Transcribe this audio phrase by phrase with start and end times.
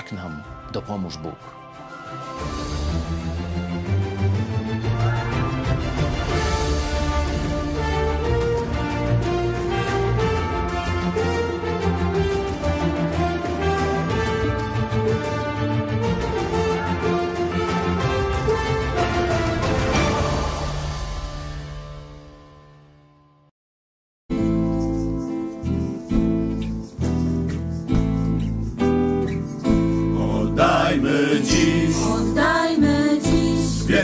[0.00, 1.59] Tak nam dopomóż Bóg.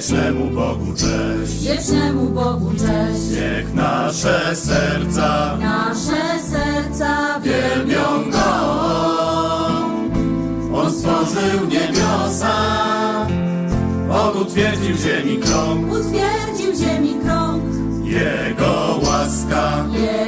[0.07, 1.63] Wiecznemu Bogu cześć.
[1.63, 3.31] wiecznemu Bogu cześć.
[3.31, 8.47] Niech nasze serca Nasze serca wielbią Go.
[10.79, 12.57] On stworzył niebiosa,
[14.11, 15.93] On utwierdził ziemi krąg.
[15.93, 17.63] utwierdził ziemi krąg.
[18.05, 20.26] Jego łaska Jego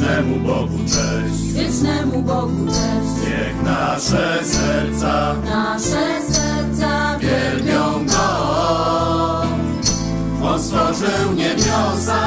[0.00, 1.52] wiecznemu Bogu cześć.
[1.52, 3.28] wiecznemu Bogu cześć.
[3.28, 9.42] Niech nasze serca Nasze serca wielbią Go.
[10.46, 12.22] On stworzył niebiosa,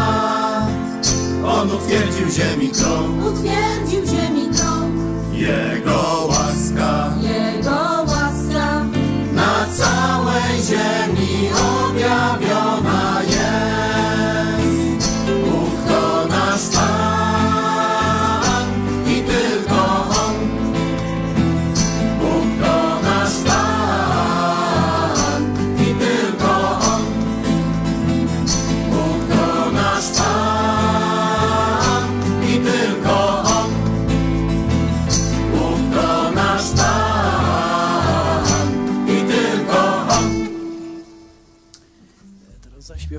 [1.46, 3.25] On utwierdził ziemi krąg.
[3.25, 4.94] utwierdził ziemi krąg.
[5.34, 8.86] Jego łaska Jego łaska
[9.34, 12.78] na całej ziemi objawiona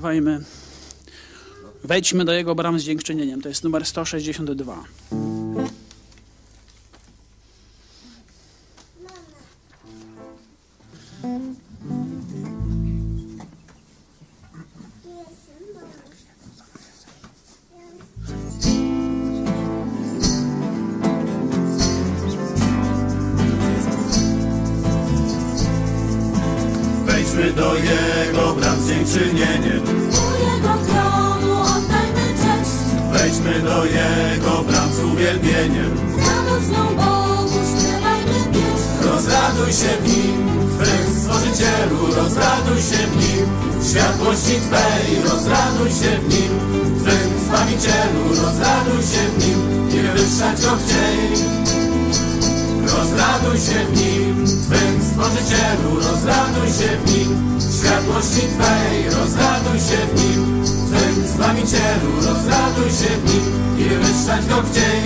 [0.00, 0.41] Teraz zaśpiewajmy.
[1.85, 3.43] Wejdźmy do Jego bram z dziękczynieniem.
[3.43, 4.85] To jest numer 162.
[27.06, 29.89] Wejdźmy do Jego bram z dziękczynieniem.
[33.81, 35.97] Do Jego bram z uwielbieniem.
[36.19, 39.09] Radosną Bogu śpiewajmy pieśń.
[39.09, 40.47] Rozraduj się w Nim,
[40.79, 43.47] Twym Stworzycielu, rozraduj się w Nim.
[43.91, 46.53] Światłości Twej, rozraduj się w Nim.
[47.00, 49.88] Twym Zbawicielu, rozraduj się w Nim.
[49.88, 51.60] Niech wywyższać Go chciej.
[53.11, 60.21] Rozraduj się w Nim, Twym Stworzycielu, rozraduj się w Nim, światłości Twej, rozraduj się w
[60.21, 65.03] Nim, Twym Zbawicielu, rozraduj się w Nim i wywyższać Go chciej.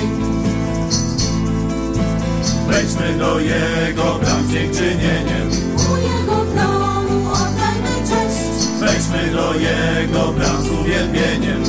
[2.69, 5.51] Wejdźmy do Jego bram z dziękczynieniem,
[5.93, 8.69] U Jego tronu oddajmy cześć.
[8.81, 11.64] wejdźmy do Jego bram z uwielbieniem.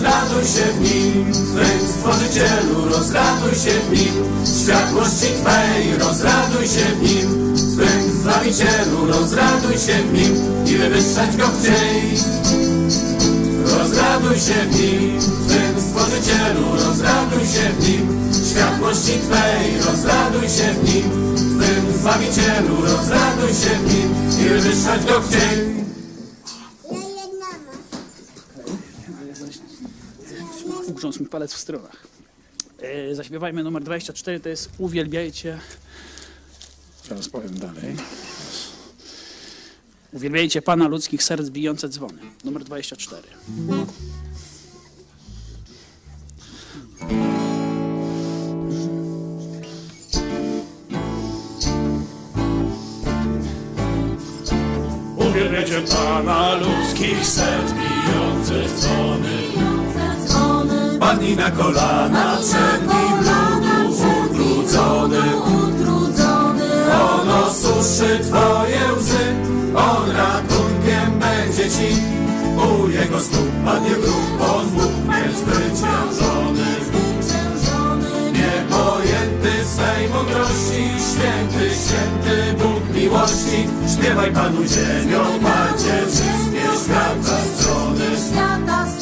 [0.00, 4.14] Rozraduj się w nim, Twym Stworzycielu, rozraduj się w nim,
[4.62, 10.34] światłości Twej, rozraduj się w nim, Twym Zbawicielu, rozraduj się w nim.
[10.66, 12.02] I wywyższać Go chciej.
[13.78, 20.94] Rozraduj się w nim, Twym Stworzycielu, rozraduj się w nim, światłości Twej, rozraduj się w
[20.94, 24.10] nim, Twym Zbawicielu, rozraduj się w nim.
[24.40, 25.79] I wywyższać Go chciej.
[31.00, 32.06] Ugrząsł mi palec w stronach.
[32.78, 35.58] E, zaśpiewajmy numer 24, to jest Uwielbiajcie.
[37.08, 37.96] Teraz powiem dalej.
[40.12, 42.22] Uwielbiajcie Pana ludzkich serc bijące dzwony.
[42.44, 43.22] Numer 24.
[55.16, 59.69] Uwielbiajcie Pana ludzkich serc bijących dzwony.
[61.10, 65.22] Padnij na kolana przed Nim ludu utrudzony.
[65.36, 66.70] Utrudzony.
[67.02, 69.24] On osuszy Twoje łzy,
[69.74, 71.90] On ratunkiem będzie Ci.
[72.56, 76.66] U Jego stóp padnie grób, On Bóg niezwyciężony.
[76.86, 78.32] Zwyciężony.
[78.32, 83.58] Niepojęty swej mądrości, święty, święty Bóg miłości.
[83.94, 86.84] Śpiewaj Panu ziemią, Padzie, wszystkie.
[86.84, 88.99] Świata strony.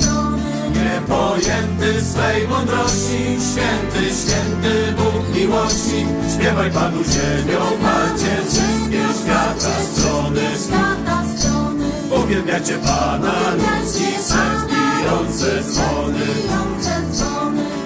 [1.08, 3.20] Niepojęty swej mądrości,
[3.52, 6.06] święty, święty Bóg miłości.
[6.34, 10.40] Śpiewaj Panu ziemią, Padzie, wszystkie świata strony.
[10.66, 11.84] Świata strony.
[12.24, 16.26] Uwielbiacie Pana, ludzki serc bijące dzwony.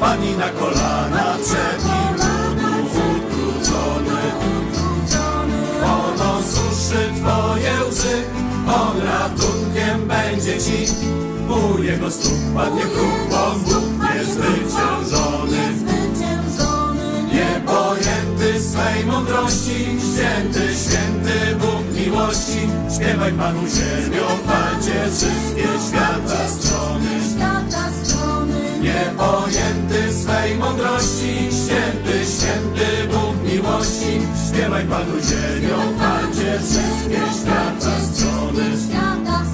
[0.00, 2.68] Pani na kolana przed Nim ludu
[3.16, 4.20] utrudzony.
[4.52, 5.58] Utrudzony.
[5.84, 8.22] On osuszy Twoje łzy,
[8.66, 10.92] On ratunkiem będzie Ci.
[11.48, 15.58] U Jego stóp padnie grób, On Bóg niezwyciężony.
[15.78, 17.22] Zwyciężony.
[17.32, 19.78] Niepojęty swej mądrości,
[20.12, 22.60] święty, święty Bóg miłości.
[22.96, 27.10] Śpiewaj Panu ziemią, Padzie, wszystkie świata strony.
[27.34, 28.60] Świata strony.
[28.82, 34.12] Niepojęty swej mądrości, święty, święty Bóg miłości.
[34.48, 37.81] Śpiewaj Panu ziemią, Padzie, wszystkie świata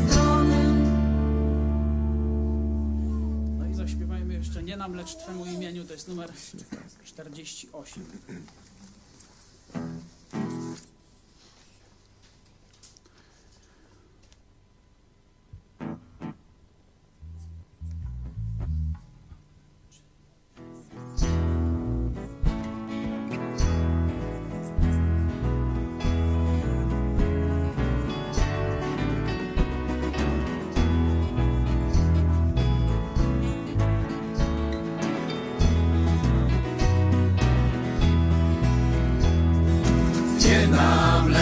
[0.09, 0.65] strony.
[3.59, 6.31] No i zaśpiewajmy jeszcze Nie nam, lecz Twemu imieniu, to jest numer
[7.05, 8.05] 48.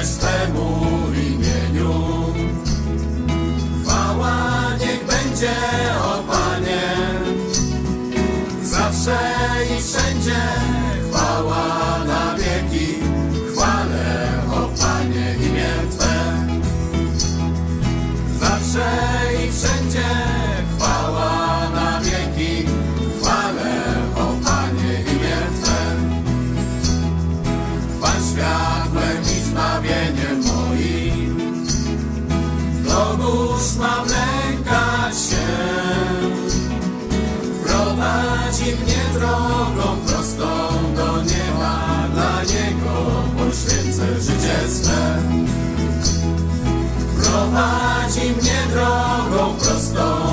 [0.06, 0.80] Twemu
[1.12, 1.94] imieniu.
[3.82, 4.36] Chwała
[4.80, 5.54] niech będzie,
[44.68, 45.22] swe.
[47.22, 50.25] Prowadzi mnie drogą prostą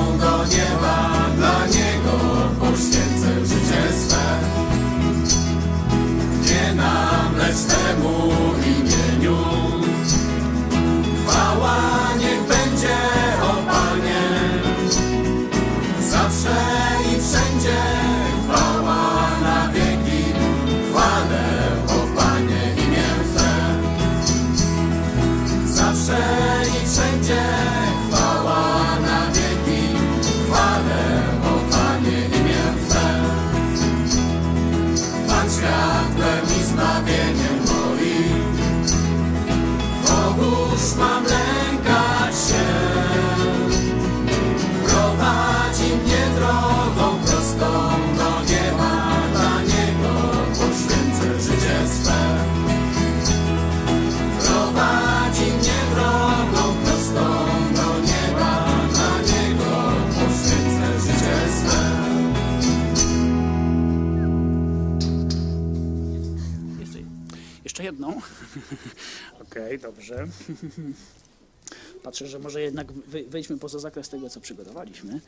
[69.42, 70.26] Okej, dobrze.
[72.02, 72.92] Patrzę, że może jednak
[73.28, 75.20] wejdźmy poza zakres tego, co przygotowaliśmy.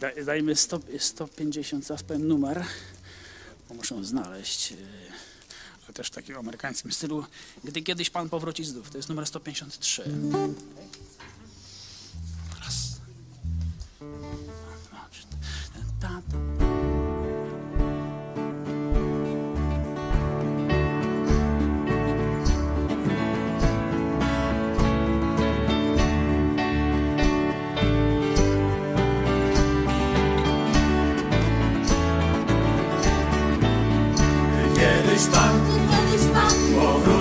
[0.00, 2.64] Da, dajmy 100, 150, zaraz powiem numer,
[3.68, 4.70] bo muszę znaleźć.
[4.70, 4.76] yy,
[5.84, 7.24] Ale też w takim amerykańskim stylu.
[7.64, 10.02] Gdy kiedyś Pan powróci zdrów, to jest numer 153.
[12.64, 13.00] Raz.
[14.88, 15.22] Dwa, trzy,
[16.00, 16.45] ta, ta.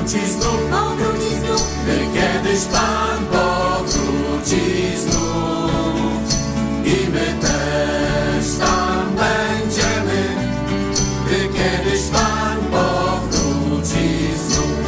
[0.06, 6.36] Powróci znów, powróci znów, gdy kiedyś Pan powróci znów.
[6.86, 10.36] I my też tam będziemy,
[11.26, 14.86] gdy kiedyś Pan powróci znów.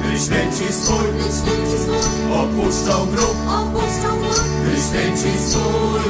[0.00, 1.08] Gdy święci swój
[2.34, 6.00] opuszczą grób, opuszczą gór, gdy święci swój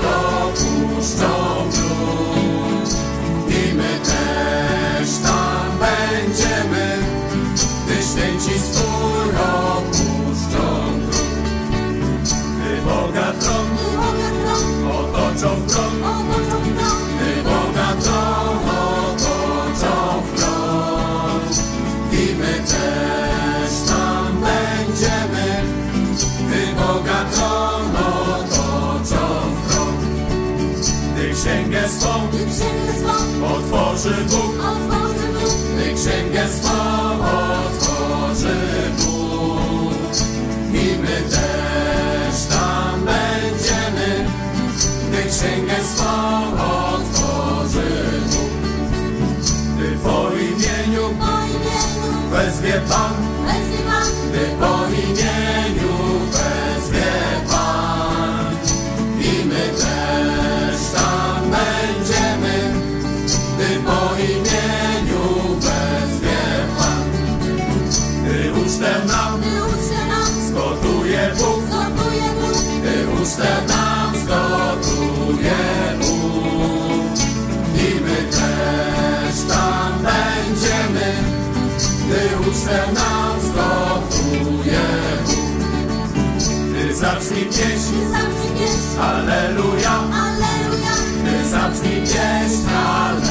[0.40, 1.28] opuszczą
[1.71, 1.77] grób
[52.80, 53.14] Pan,
[53.47, 55.38] wezwie Pan,
[82.68, 84.80] ucztę nam zgotuje.
[86.70, 87.94] Gdy zabrzmi pieśń,
[89.00, 93.27] Alleluja, Alleluja, gdy zabrzmi pieśń, Alleluja.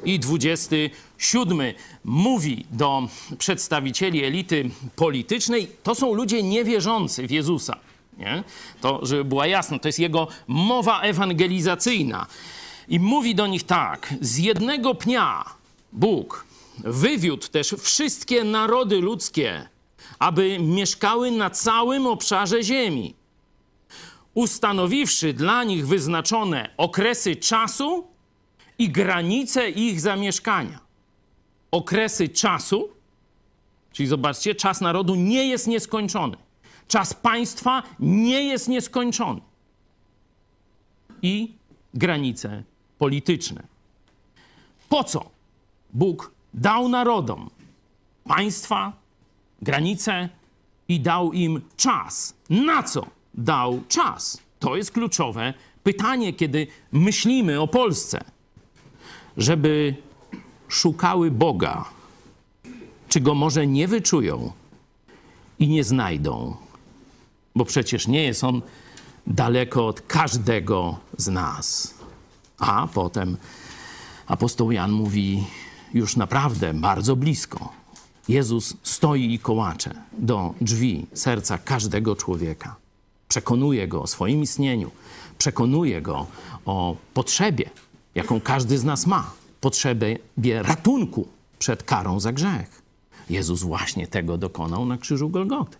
[0.04, 1.60] i 27,
[2.04, 7.76] mówi do przedstawicieli elity politycznej, to są ludzie niewierzący w Jezusa.
[8.18, 8.44] Nie?
[8.80, 12.26] To, żeby była jasna, to jest jego mowa ewangelizacyjna.
[12.88, 15.55] I mówi do nich tak: Z jednego pnia
[15.96, 16.46] Bóg
[16.78, 19.68] wywiódł też wszystkie narody ludzkie,
[20.18, 23.14] aby mieszkały na całym obszarze ziemi,
[24.34, 28.06] ustanowiwszy dla nich wyznaczone okresy czasu
[28.78, 30.86] i granice ich zamieszkania.
[31.70, 32.88] okresy czasu,
[33.92, 36.36] czyli zobaczcie, czas narodu nie jest nieskończony.
[36.88, 39.40] Czas państwa nie jest nieskończony.
[41.22, 41.54] I
[41.94, 42.62] granice
[42.98, 43.62] polityczne.
[44.88, 45.35] Po co
[45.96, 47.50] Bóg dał narodom
[48.24, 48.92] państwa,
[49.62, 50.28] granice
[50.88, 52.34] i dał im czas?
[52.50, 54.38] Na co dał czas?
[54.58, 58.24] To jest kluczowe pytanie, kiedy myślimy o Polsce.
[59.36, 59.94] Żeby
[60.68, 61.84] szukały Boga,
[63.08, 64.52] czy go może nie wyczują
[65.58, 66.56] i nie znajdą,
[67.54, 68.62] bo przecież nie jest on
[69.26, 71.94] daleko od każdego z nas.
[72.58, 73.36] A potem
[74.26, 75.44] apostoł Jan mówi
[75.96, 77.72] już naprawdę bardzo blisko.
[78.28, 82.76] Jezus stoi i kołacze do drzwi serca każdego człowieka.
[83.28, 84.90] Przekonuje go o swoim istnieniu,
[85.38, 86.26] przekonuje go
[86.64, 87.70] o potrzebie,
[88.14, 90.18] jaką każdy z nas ma potrzebie
[90.62, 92.82] ratunku przed karą za grzech.
[93.30, 95.76] Jezus właśnie tego dokonał na krzyżu Golgoty.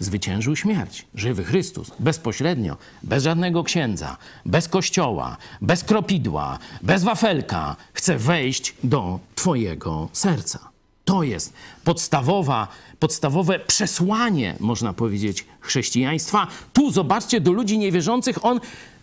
[0.00, 1.06] Zwyciężył śmierć.
[1.14, 4.16] Żywy Chrystus, bezpośrednio, bez żadnego księdza,
[4.46, 10.68] bez kościoła, bez kropidła, bez wafelka, chce wejść do Twojego serca.
[11.04, 11.52] To jest
[11.84, 12.68] podstawowa,
[12.98, 16.46] podstawowe przesłanie, można powiedzieć, chrześcijaństwa.
[16.72, 18.60] Tu zobaczcie, do ludzi niewierzących on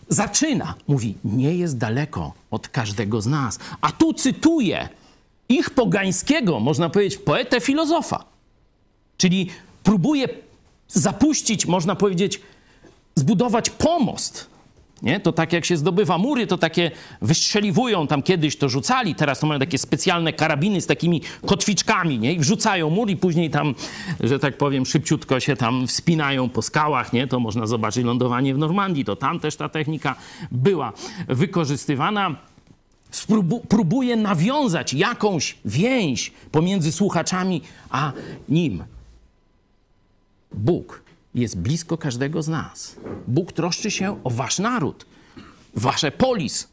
[0.10, 0.75] zaczyna.
[0.88, 3.60] Mówi, nie jest daleko od każdego z nas.
[3.82, 4.89] A tu cytuję
[5.50, 8.25] ich pogańskiego, można powiedzieć, poetę filozofa.
[9.17, 9.50] Czyli
[9.84, 10.27] próbuje
[10.88, 12.42] zapuścić, można powiedzieć,
[13.15, 14.56] zbudować pomost.
[15.01, 15.20] Nie?
[15.20, 19.48] To tak jak się zdobywa mury, to takie wystrzeliwują, tam kiedyś to rzucali, teraz to
[19.48, 22.34] mają takie specjalne karabiny z takimi kotwiczkami, nie?
[22.34, 23.75] I wrzucają mur i później tam,
[24.20, 27.27] że tak powiem, szybciutko się tam wspinają po skałach, nie?
[27.27, 30.16] To można zobaczyć lądowanie w Normandii, to tam też ta technika
[30.51, 30.94] była
[31.27, 32.36] wykorzystywana.
[33.70, 38.12] Próbuje nawiązać jakąś więź pomiędzy słuchaczami a
[38.50, 38.83] nim.
[40.55, 41.03] Bóg
[41.35, 42.96] jest blisko każdego z nas.
[43.27, 45.05] Bóg troszczy się o wasz naród,
[45.75, 46.68] wasze polis,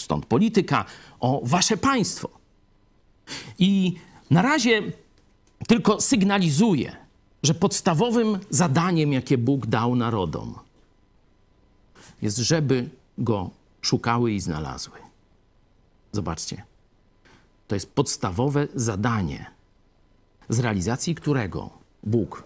[0.00, 0.84] stąd polityka,
[1.20, 2.28] o wasze państwo.
[3.58, 3.94] I
[4.30, 4.82] na razie
[5.68, 6.96] tylko sygnalizuje,
[7.42, 10.54] że podstawowym zadaniem, jakie Bóg dał narodom,
[12.22, 13.50] jest, żeby go
[13.82, 14.98] szukały i znalazły.
[16.12, 16.64] Zobaczcie,
[17.68, 19.46] to jest podstawowe zadanie,
[20.48, 21.70] z realizacji którego
[22.02, 22.44] Bóg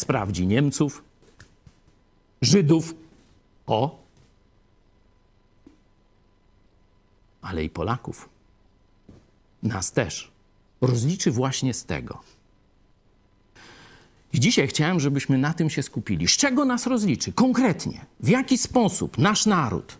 [0.00, 1.04] sprawdzi Niemców,
[2.42, 2.94] Żydów,
[3.66, 3.98] o,
[7.42, 8.28] ale i Polaków.
[9.62, 10.30] Nas też.
[10.80, 12.20] Rozliczy właśnie z tego.
[14.32, 16.28] I dzisiaj chciałem, żebyśmy na tym się skupili.
[16.28, 17.32] Z czego nas rozliczy?
[17.32, 18.06] Konkretnie.
[18.20, 19.98] W jaki sposób nasz naród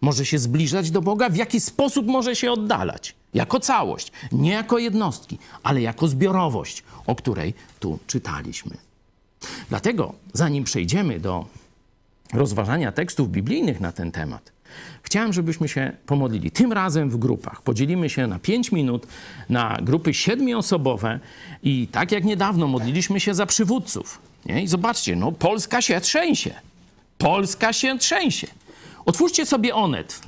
[0.00, 3.14] może się zbliżać do Boga, w jaki sposób może się oddalać.
[3.34, 8.76] Jako całość, nie jako jednostki, ale jako zbiorowość, o której tu czytaliśmy.
[9.68, 11.46] Dlatego, zanim przejdziemy do
[12.32, 14.52] rozważania tekstów biblijnych na ten temat,
[15.02, 16.50] chciałem, żebyśmy się pomodlili.
[16.50, 17.62] Tym razem w grupach.
[17.62, 19.06] Podzielimy się na 5 minut
[19.48, 21.20] na grupy siedmioosobowe
[21.62, 24.18] i tak jak niedawno modliliśmy się za przywódców.
[24.46, 24.62] Nie?
[24.62, 26.54] I zobaczcie, no Polska się trzęsie.
[27.18, 28.46] Polska się trzęsie.
[29.04, 30.20] Otwórzcie sobie Onet.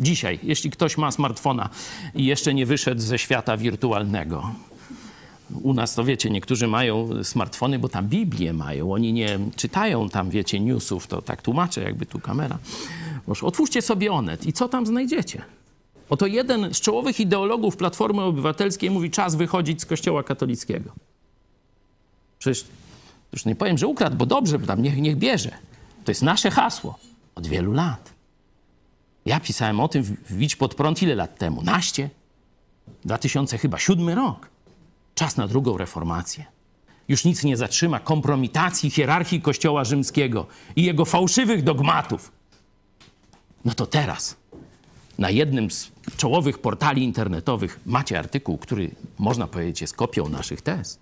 [0.00, 1.68] Dzisiaj, jeśli ktoś ma smartfona
[2.14, 4.54] i jeszcze nie wyszedł ze świata wirtualnego.
[5.62, 8.92] U nas to wiecie, niektórzy mają smartfony, bo tam Biblię mają.
[8.92, 12.58] Oni nie czytają tam, wiecie, newsów, to tak tłumaczę, jakby tu kamera.
[13.26, 15.42] Może otwórzcie sobie Onet i co tam znajdziecie?
[16.10, 20.90] Oto jeden z czołowych ideologów Platformy Obywatelskiej mówi, czas wychodzić z kościoła katolickiego.
[22.38, 22.64] Przecież
[23.32, 25.50] już nie powiem, że ukradł, bo dobrze, bo tam niech, niech bierze.
[26.04, 26.98] To jest nasze hasło
[27.34, 28.12] od wielu lat.
[29.26, 31.62] Ja pisałem o tym w Widź pod prąd ile lat temu?
[31.62, 32.10] Naście?
[33.04, 34.48] 2000 chyba siódmy rok.
[35.16, 36.44] Czas na drugą reformację.
[37.08, 42.32] Już nic nie zatrzyma kompromitacji hierarchii Kościoła rzymskiego i jego fałszywych dogmatów.
[43.64, 44.36] No to teraz
[45.18, 50.98] na jednym z czołowych portali internetowych macie artykuł, który można powiedzieć jest kopią naszych tez.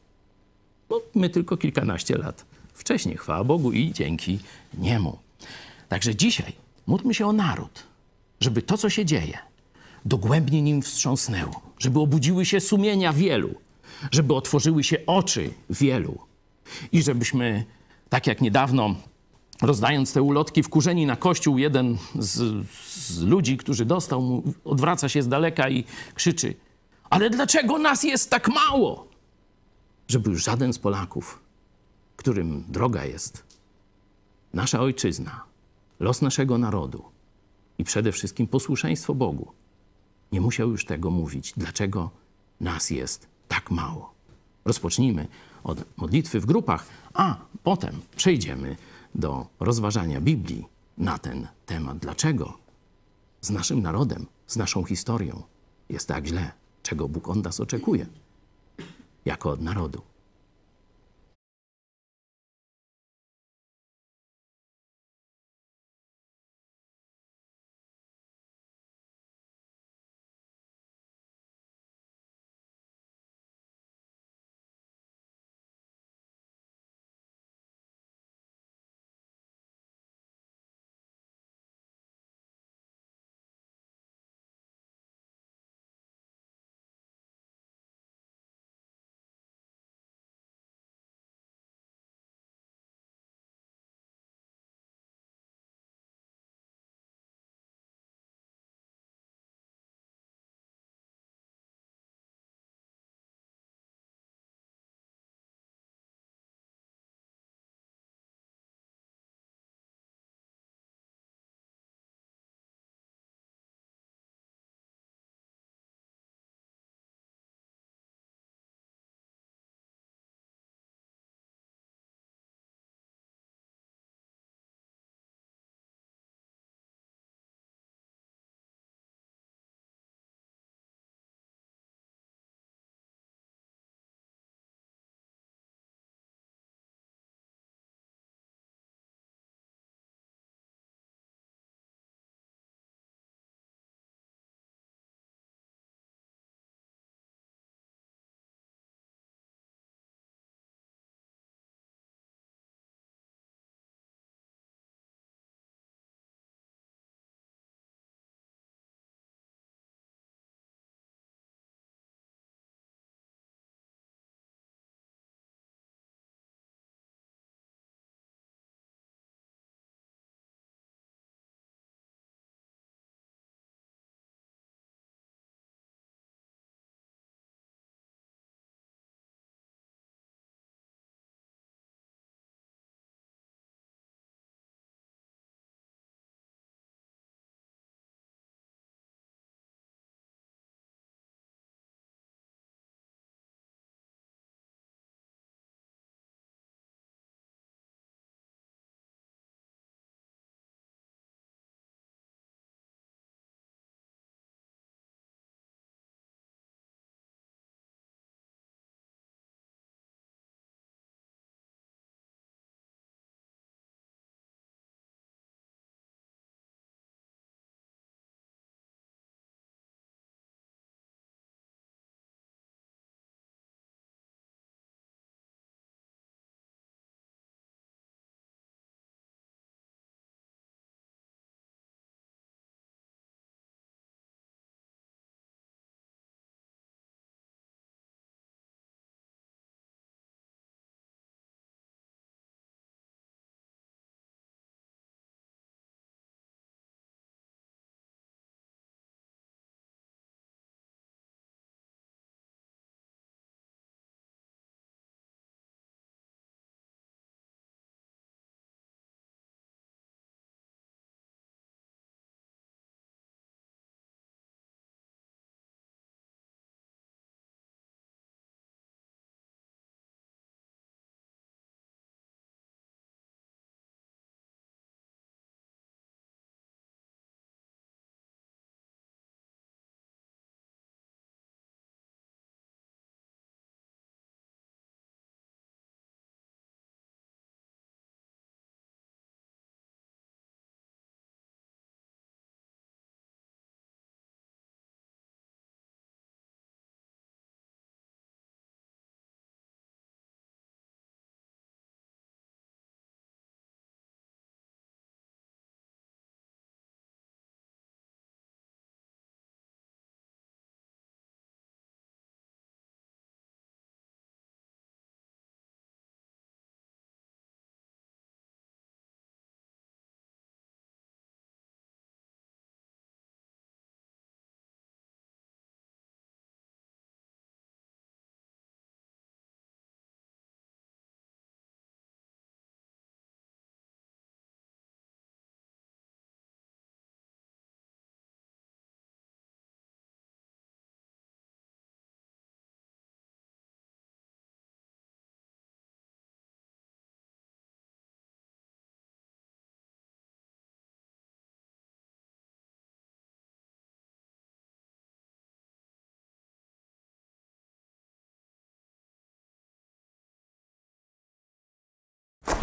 [0.88, 4.38] Bo my tylko kilkanaście lat wcześniej, chwała Bogu i dzięki
[4.78, 5.18] niemu.
[5.88, 6.52] Także dzisiaj
[6.86, 7.82] módlmy się o naród,
[8.40, 9.38] żeby to, co się dzieje,
[10.04, 13.63] dogłębnie nim wstrząsnęło, żeby obudziły się sumienia wielu,
[14.10, 16.18] żeby otworzyły się oczy wielu
[16.92, 17.64] i żebyśmy,
[18.08, 18.94] tak jak niedawno,
[19.62, 25.22] rozdając te ulotki wkurzeni na kościół, jeden z, z ludzi, który dostał, mu, odwraca się
[25.22, 26.54] z daleka i krzyczy:
[27.10, 29.08] Ale dlaczego nas jest tak mało?
[30.08, 31.40] Żeby już żaden z Polaków,
[32.16, 33.44] którym droga jest
[34.52, 35.44] nasza ojczyzna,
[36.00, 37.04] los naszego narodu
[37.78, 39.52] i przede wszystkim posłuszeństwo Bogu,
[40.32, 41.52] nie musiał już tego mówić.
[41.56, 42.10] Dlaczego
[42.60, 44.14] nas jest tak mało?
[44.64, 45.28] Rozpocznijmy
[45.64, 48.76] od modlitwy w grupach, a potem przejdziemy
[49.14, 50.66] do rozważania Biblii
[50.98, 51.98] na ten temat.
[51.98, 52.58] Dlaczego
[53.40, 55.42] z naszym narodem, z naszą historią
[55.88, 56.52] jest tak źle?
[56.82, 58.06] Czego Bóg od nas oczekuje?
[59.24, 60.02] Jako od narodu.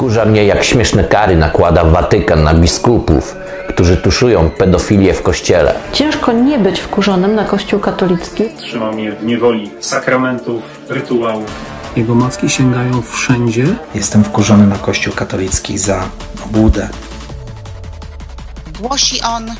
[0.02, 3.36] Wkurza mnie, jak śmieszne kary nakłada Watykan na biskupów,
[3.70, 5.74] którzy tuszują pedofilię w kościele.
[5.94, 8.44] Ciężko nie być wkurzonym na Kościół katolicki.
[8.58, 11.46] Trzymał mnie w niewoli sakramentów, rytuałów.
[11.96, 13.66] Jego macki sięgają wszędzie.
[13.96, 16.04] Jestem wkurzony na Kościół katolicki za
[16.46, 16.90] obłudę.
[18.80, 19.52] Głosi on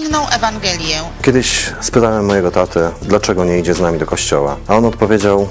[0.00, 1.00] inną Ewangelię.
[1.22, 5.48] Kiedyś spytałem mojego tatę, dlaczego nie idzie z nami do kościoła, a on odpowiedział,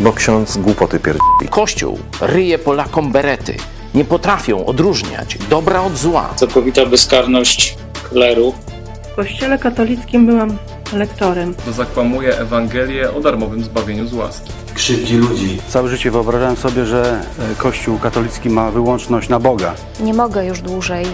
[0.00, 1.48] bo ksiądz głupoty pierdoli.
[1.50, 3.56] Kościół ryje Polakom berety.
[3.94, 6.28] Nie potrafią odróżniać dobra od zła.
[6.36, 7.76] Całkowita bezkarność
[8.10, 8.54] kleru.
[9.12, 10.56] W kościele katolickim byłam
[10.92, 11.54] lektorem.
[11.54, 14.50] To zakłamuje Ewangelię o darmowym zbawieniu z łaski.
[14.74, 15.58] Krzywdzi ludzi.
[15.68, 17.20] Całe życie wyobrażałem sobie, że
[17.58, 19.74] Kościół katolicki ma wyłączność na Boga.
[20.00, 21.06] Nie mogę już dłużej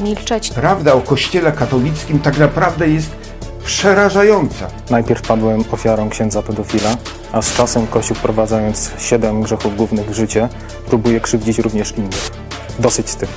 [0.00, 0.50] milczeć.
[0.50, 3.10] Prawda o Kościele katolickim tak naprawdę jest
[3.64, 4.66] przerażająca.
[4.90, 6.96] Najpierw padłem ofiarą księdza pedofila,
[7.32, 10.48] a z czasem Kościół wprowadzając siedem grzechów głównych w życie,
[10.86, 12.30] próbuje krzywdzić również innych.
[12.78, 13.28] Dosyć z tym.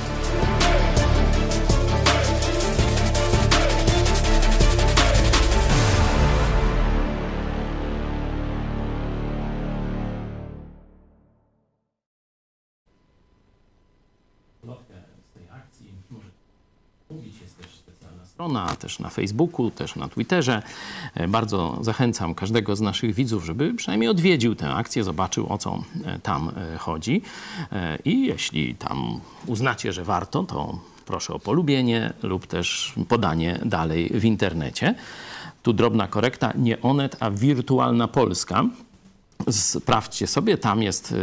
[18.46, 20.62] Strona, też na Facebooku, też na Twitterze.
[21.28, 25.82] Bardzo zachęcam każdego z naszych widzów, żeby przynajmniej odwiedził tę akcję, zobaczył o co
[26.22, 27.22] tam chodzi.
[28.04, 34.24] I jeśli tam uznacie, że warto, to proszę o polubienie lub też podanie dalej w
[34.24, 34.94] internecie.
[35.62, 38.64] Tu drobna korekta, nie Onet, a Wirtualna Polska.
[39.50, 41.14] Sprawdźcie sobie, tam jest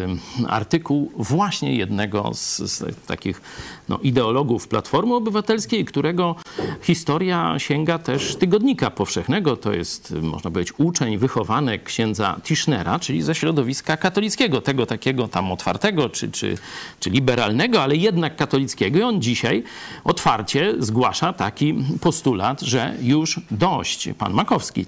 [0.48, 3.42] artykuł właśnie jednego z, z takich
[3.90, 6.36] no, ideologów Platformy Obywatelskiej, którego
[6.82, 9.58] historia sięga też Tygodnika Powszechnego.
[9.58, 15.52] To jest, można powiedzieć, uczeń, wychowanek księdza Tischnera, czyli ze środowiska katolickiego, tego takiego tam
[15.52, 16.58] otwartego czy, czy,
[17.00, 19.00] czy liberalnego, ale jednak katolickiego.
[19.00, 19.64] I on dzisiaj
[20.04, 24.10] otwarcie zgłasza taki postulat, że już dość.
[24.18, 24.86] Pan Makowski.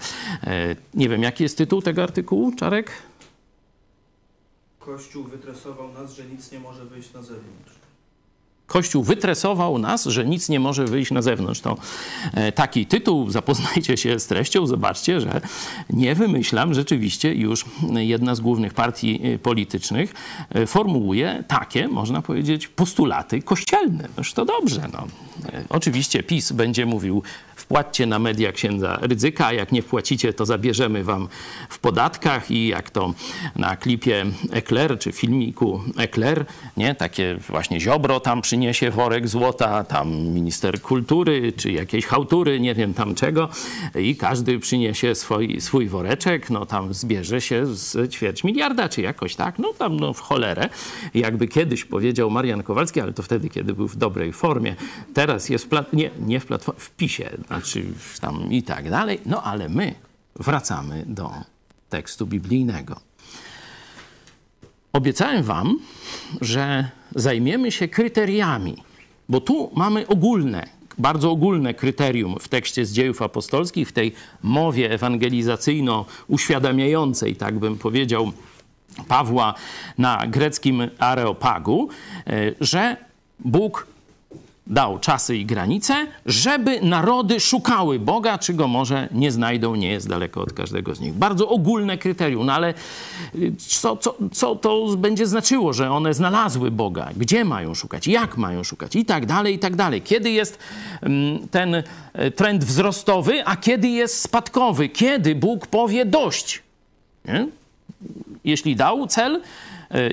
[0.94, 2.92] Nie wiem, jaki jest tytuł tego artykułu, Czarek?
[4.86, 7.85] Kościół wytresował nas, że nic nie może wyjść na zewnątrz.
[8.68, 11.60] Kościół wytresował nas, że nic nie może wyjść na zewnątrz.
[11.62, 11.78] To
[12.56, 15.42] taki tytuł, zapoznajcie się z treścią, zobaczcie, że
[15.90, 16.74] nie wymyślam.
[16.74, 20.14] Rzeczywiście już jedna z głównych partii politycznych
[20.68, 24.08] formułuje takie, można powiedzieć, postulaty kościelne.
[24.18, 24.90] Noż to dobrze.
[24.94, 25.08] No.
[25.70, 27.24] Oczywiście PiS będzie mówił,
[27.56, 31.28] wpłaccie na media księdza Rydzyka, jak nie wpłacicie, to zabierzemy wam
[31.70, 33.14] w podatkach i jak to
[33.56, 36.46] na klipie Ekler, czy filmiku Ekler,
[36.78, 42.76] nie, takie właśnie ziobro tam przyniesie worek złota, tam minister kultury, czy jakiejś hałtury, nie
[42.76, 43.50] wiem tam czego
[43.96, 49.36] i każdy przyniesie swój, swój woreczek, no tam zbierze się z ćwierć miliarda, czy jakoś
[49.36, 50.70] tak, no tam no w cholerę.
[51.14, 54.76] Jakby kiedyś powiedział Marian Kowalski, ale to wtedy, kiedy był w dobrej formie,
[55.14, 57.86] teraz jest w, plat- nie, nie w, platform- w PiSie, znaczy
[58.22, 59.96] tam i tak dalej, no ale my
[60.36, 61.32] wracamy do
[61.90, 63.00] tekstu biblijnego.
[64.96, 65.80] Obiecałem wam,
[66.42, 68.84] że zajmiemy się kryteriami,
[69.30, 74.92] bo tu mamy ogólne, bardzo ogólne kryterium w tekście z dziejów apostolskich, w tej mowie
[74.92, 78.32] ewangelizacyjno-uświadamiającej, tak bym powiedział,
[79.08, 79.54] Pawła
[79.98, 81.90] na greckim Areopagu,
[82.62, 82.98] że
[83.40, 83.88] Bóg
[84.68, 90.10] dał czasy i granice, żeby narody szukały Boga, czy go może nie znajdą, nie jest
[90.10, 91.14] daleko od każdego z nich.
[91.14, 92.74] Bardzo ogólne kryterium, no ale
[93.58, 97.10] co, co, co to będzie znaczyło, że one znalazły Boga?
[97.18, 98.08] Gdzie mają szukać?
[98.08, 98.96] Jak mają szukać?
[98.96, 100.02] I tak dalej, i tak dalej.
[100.02, 100.60] Kiedy jest
[101.52, 101.84] ten
[102.36, 104.90] trend wzrostowy, a kiedy jest spadkowy?
[104.90, 106.64] Kiedy Bóg powie dość?
[107.26, 107.48] Nie?
[108.44, 109.42] Jeśli dał cel,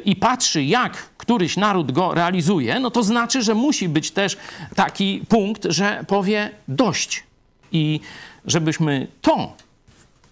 [0.05, 4.37] i patrzy, jak któryś naród go realizuje, no to znaczy, że musi być też
[4.75, 7.25] taki punkt, że powie dość.
[7.73, 8.01] I
[8.47, 9.57] żebyśmy to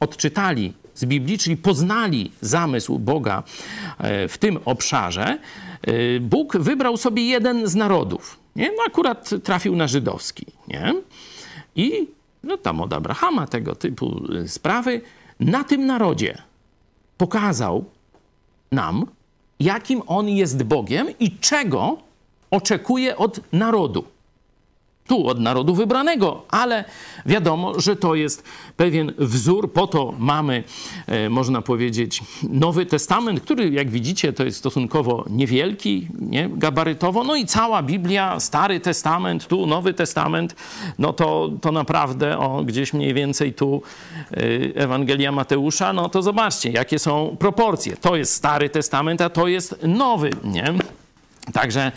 [0.01, 3.43] odczytali z Biblii, czyli poznali zamysł Boga
[4.29, 5.39] w tym obszarze,
[6.21, 8.41] Bóg wybrał sobie jeden z narodów.
[8.57, 8.71] Nie?
[8.77, 10.47] No akurat trafił na żydowski.
[10.69, 10.95] Nie?
[11.77, 12.09] I
[12.45, 15.01] no tam od Abrahama tego typu sprawy
[15.41, 16.43] na tym narodzie
[17.19, 17.85] pokazał
[18.73, 19.07] nam,
[19.61, 21.97] jakim on jest Bogiem i czego
[22.51, 24.05] oczekuje od narodu.
[25.11, 26.85] Tu od narodu wybranego, ale
[27.27, 28.45] wiadomo, że to jest
[28.77, 29.73] pewien wzór.
[29.73, 30.65] Po to mamy,
[31.07, 36.49] e, można powiedzieć, Nowy Testament, który, jak widzicie, to jest stosunkowo niewielki, nie?
[36.49, 37.25] gabarytowo.
[37.25, 40.57] No i cała Biblia, Stary Testament, tu Nowy Testament,
[40.99, 43.83] no to, to naprawdę o, gdzieś mniej więcej tu
[44.31, 44.37] e,
[44.75, 47.97] Ewangelia Mateusza, no to zobaczcie, jakie są proporcje.
[47.97, 50.65] To jest Stary Testament, a to jest Nowy, nie?
[51.53, 51.93] Także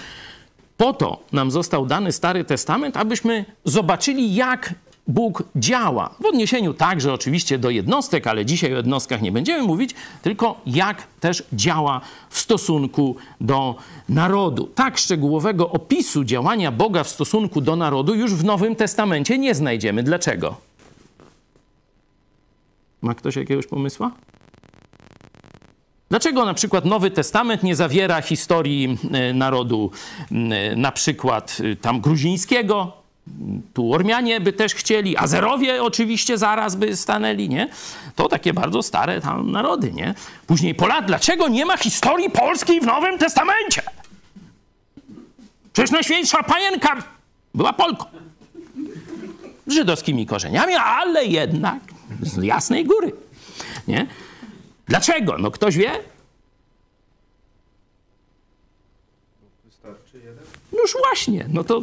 [0.78, 4.74] Po to nam został dany Stary Testament, abyśmy zobaczyli, jak
[5.08, 6.16] Bóg działa.
[6.20, 11.08] W odniesieniu także oczywiście do jednostek, ale dzisiaj o jednostkach nie będziemy mówić, tylko jak
[11.20, 13.76] też działa w stosunku do
[14.10, 14.68] narodu.
[14.76, 20.04] Tak szczegółowego opisu działania Boga w stosunku do narodu już w Nowym Testamencie nie znajdziemy.
[20.04, 20.56] Dlaczego?
[23.02, 24.12] Ma ktoś jakiegoś pomysła?
[26.14, 29.92] Dlaczego na przykład Nowy Testament nie zawiera historii e, narodu
[30.32, 32.92] e, na przykład e, tam gruzińskiego?
[33.74, 37.70] Tu Ormianie by też chcieli, Azerowie oczywiście zaraz by stanęli, nie?
[38.16, 40.14] To takie bardzo stare tam narody, nie?
[40.48, 41.08] Później Polacy.
[41.08, 43.82] Dlaczego nie ma historii polskiej w Nowym Testamencie?
[45.74, 47.04] Przecież Najświętsza Panienka
[47.54, 48.06] była Polką.
[49.68, 51.80] Żydowskimi korzeniami, ale jednak
[52.22, 53.12] z Jasnej Góry,
[53.88, 54.08] nie?
[54.88, 55.38] Dlaczego?
[55.38, 55.92] No ktoś wie?
[60.82, 61.82] Noż właśnie, no to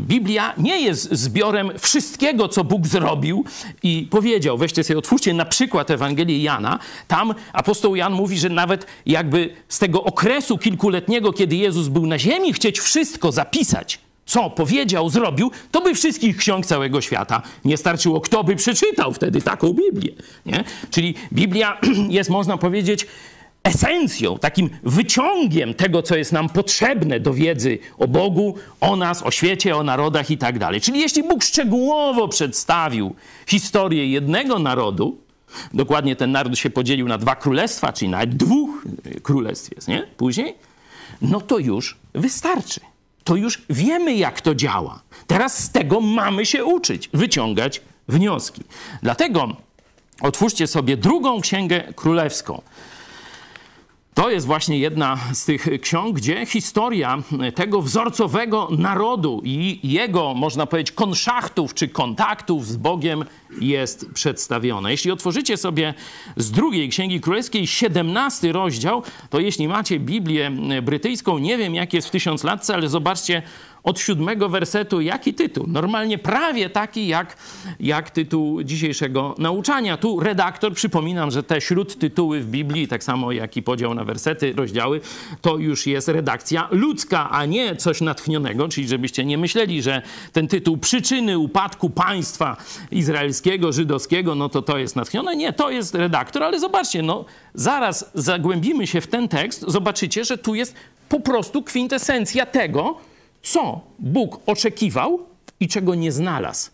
[0.00, 3.44] Biblia nie jest zbiorem wszystkiego, co Bóg zrobił
[3.82, 4.58] i powiedział.
[4.58, 6.78] Weźcie sobie, otwórzcie na przykład Ewangelię Jana.
[7.08, 12.18] Tam apostoł Jan mówi, że nawet jakby z tego okresu kilkuletniego, kiedy Jezus był na
[12.18, 13.98] ziemi, chcieć wszystko zapisać,
[14.32, 18.20] co powiedział, zrobił, to by wszystkich ksiąg całego świata nie starczyło.
[18.20, 20.12] Kto by przeczytał wtedy taką Biblię?
[20.46, 20.64] Nie?
[20.90, 23.06] Czyli Biblia jest, można powiedzieć,
[23.64, 29.30] esencją, takim wyciągiem tego, co jest nam potrzebne do wiedzy o Bogu, o nas, o
[29.30, 30.80] świecie, o narodach i tak dalej.
[30.80, 33.14] Czyli jeśli Bóg szczegółowo przedstawił
[33.46, 35.18] historię jednego narodu,
[35.74, 38.84] dokładnie ten naród się podzielił na dwa królestwa, czyli nawet dwóch
[39.22, 40.06] królestw jest, nie?
[40.16, 40.54] Później,
[41.22, 42.91] no to już wystarczy.
[43.24, 45.02] To już wiemy, jak to działa.
[45.26, 48.62] Teraz z tego mamy się uczyć, wyciągać wnioski.
[49.02, 49.48] Dlatego
[50.20, 52.62] otwórzcie sobie drugą księgę królewską.
[54.14, 57.22] To jest właśnie jedna z tych ksiąg, gdzie historia
[57.54, 63.24] tego wzorcowego narodu i jego, można powiedzieć, konszachtów czy kontaktów z Bogiem
[63.60, 64.90] jest przedstawiona.
[64.90, 65.94] Jeśli otworzycie sobie
[66.36, 70.50] z drugiej Księgi Królewskiej 17 rozdział, to jeśli macie Biblię
[70.82, 73.42] brytyjską, nie wiem jak jest w tysiąclatce, ale zobaczcie
[73.82, 75.66] od siódmego wersetu, jaki tytuł?
[75.68, 77.36] Normalnie prawie taki jak,
[77.80, 79.96] jak tytuł dzisiejszego nauczania.
[79.96, 84.52] Tu redaktor, przypominam, że te śródtytuły w Biblii, tak samo jak i podział na wersety,
[84.56, 85.00] rozdziały,
[85.40, 90.48] to już jest redakcja ludzka, a nie coś natchnionego, czyli żebyście nie myśleli, że ten
[90.48, 92.56] tytuł przyczyny upadku państwa
[92.90, 95.36] izraelskiego, żydowskiego, no to to jest natchnione.
[95.36, 97.24] Nie, to jest redaktor, ale zobaczcie, no
[97.54, 100.74] zaraz zagłębimy się w ten tekst, zobaczycie, że tu jest
[101.08, 102.96] po prostu kwintesencja tego,
[103.42, 105.26] co Bóg oczekiwał
[105.60, 106.70] i czego nie znalazł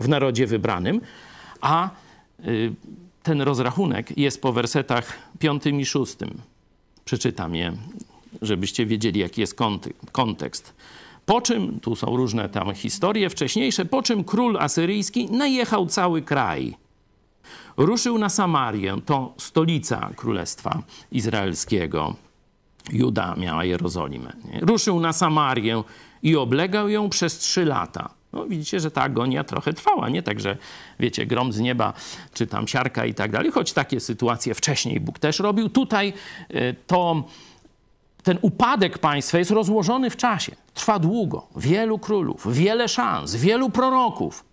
[0.00, 1.00] w narodzie wybranym,
[1.60, 1.90] a
[2.46, 2.72] y,
[3.22, 6.40] ten rozrachunek jest po wersetach piątym i szóstym.
[7.04, 7.72] Przeczytam je,
[8.42, 9.56] żebyście wiedzieli, jaki jest
[10.12, 10.74] kontekst.
[11.26, 16.76] Po czym, tu są różne tam historie wcześniejsze, po czym król asyryjski najechał cały kraj.
[17.76, 22.14] Ruszył na Samarię, to stolica królestwa izraelskiego
[22.92, 24.32] Juda miała Jerozolimę.
[24.44, 24.60] Nie?
[24.60, 25.82] Ruszył na Samarię
[26.22, 28.10] i oblegał ją przez trzy lata.
[28.32, 30.56] No, widzicie, że ta agonia trochę trwała, nie tak, że
[31.00, 31.92] wiecie, grom z nieba,
[32.34, 35.68] czy tam siarka i tak dalej, choć takie sytuacje wcześniej Bóg też robił.
[35.68, 36.12] Tutaj
[36.54, 37.24] y, to
[38.26, 40.56] ten upadek państwa jest rozłożony w czasie.
[40.74, 41.46] Trwa długo.
[41.56, 44.44] Wielu królów, wiele szans, wielu proroków.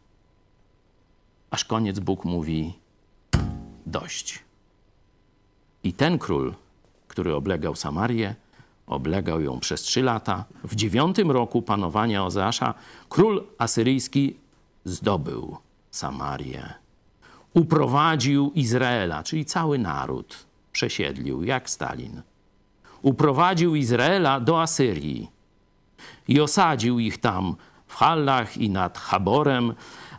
[1.52, 2.74] Aż koniec Bóg mówi
[3.86, 4.40] dość.
[5.84, 6.54] I ten król
[7.14, 8.36] który oblegał Samarię,
[8.88, 10.46] oblegał ją przez trzy lata.
[10.64, 12.74] W dziewiątym roku panowania Ozeasza
[13.10, 14.36] król asyryjski
[14.86, 15.58] zdobył
[15.92, 16.74] Samarię.
[17.54, 22.22] Uprowadził Izraela, czyli cały naród, przesiedlił jak Stalin.
[23.04, 25.30] Uprowadził Izraela do Asyrii
[26.28, 27.56] i osadził ich tam
[27.88, 29.74] w Hallach i nad Haborem,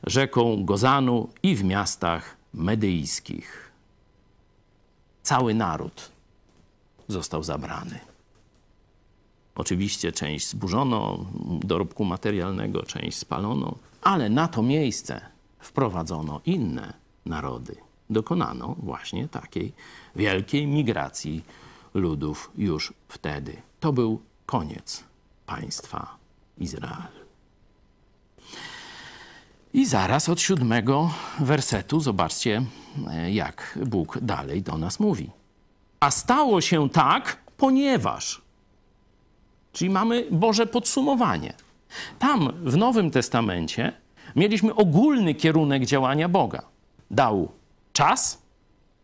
[0.07, 3.72] rzeką Gozanu i w miastach medyjskich.
[5.22, 6.11] Cały naród
[7.09, 8.01] został zabrany.
[9.55, 11.26] Oczywiście część zburzono,
[11.64, 15.20] dorobku materialnego, część spalono, ale na to miejsce
[15.59, 16.93] wprowadzono inne
[17.26, 17.76] narody.
[18.11, 19.72] Dokonano właśnie takiej
[20.16, 21.45] wielkiej migracji
[21.95, 23.62] ludów już wtedy.
[23.80, 25.05] To był koniec
[25.47, 26.16] państwa
[26.59, 27.24] Izrael.
[29.72, 32.62] I zaraz od siódmego wersetu zobaczcie,
[33.30, 35.30] jak Bóg dalej do nas mówi.
[36.01, 38.42] A stało się tak, ponieważ.
[39.72, 41.55] Czyli mamy Boże podsumowanie.
[42.18, 43.92] Tam w Nowym Testamencie
[44.36, 46.62] mieliśmy ogólny kierunek działania Boga.
[47.11, 47.53] Dał
[47.92, 48.42] czas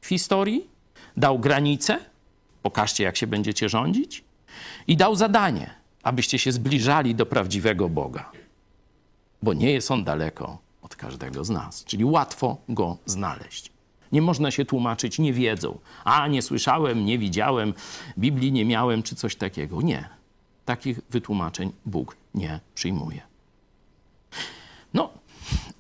[0.01, 0.69] w historii,
[1.17, 1.99] dał granice,
[2.63, 4.25] pokażcie jak się będziecie rządzić,
[4.87, 5.81] i dał zadanie.
[6.03, 8.33] abyście się zbliżali do prawdziwego Boga,
[9.43, 13.71] bo nie jest on daleko od każdego z nas, czyli łatwo go znaleźć.
[14.13, 15.79] Nie można się tłumaczyć niewiedzą.
[16.05, 17.75] A, nie słyszałem, nie widziałem,
[18.19, 19.83] Biblii nie miałem, czy coś takiego.
[19.83, 20.09] Nie.
[20.65, 23.21] Takich wytłumaczeń Bóg nie przyjmuje.
[24.95, 25.11] No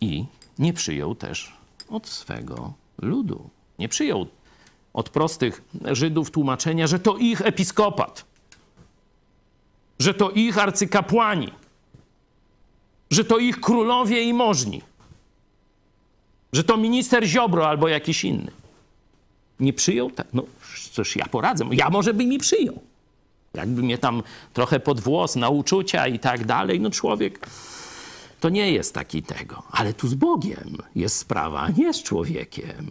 [0.01, 0.25] i
[0.59, 1.57] nie przyjął też
[1.89, 2.73] od swego
[3.03, 3.51] ludu.
[3.79, 4.27] Nie przyjął
[4.93, 5.63] od prostych
[5.93, 8.25] Żydów tłumaczenia, że to ich episkopat,
[9.99, 11.53] że to ich arcykapłani,
[13.11, 14.83] że to ich królowie i możni,
[16.53, 18.51] że to minister Ziobro albo jakiś inny.
[19.61, 20.11] Nie przyjął?
[20.11, 20.43] Tak, no
[20.93, 21.65] cóż, ja poradzę.
[21.73, 22.81] Ja może by mi przyjął.
[23.55, 24.23] Jakby mnie tam
[24.53, 27.47] trochę pod włos na uczucia i tak dalej, no człowiek
[28.41, 29.63] to nie jest taki tego.
[29.71, 32.91] Ale tu z Bogiem jest sprawa, nie z człowiekiem.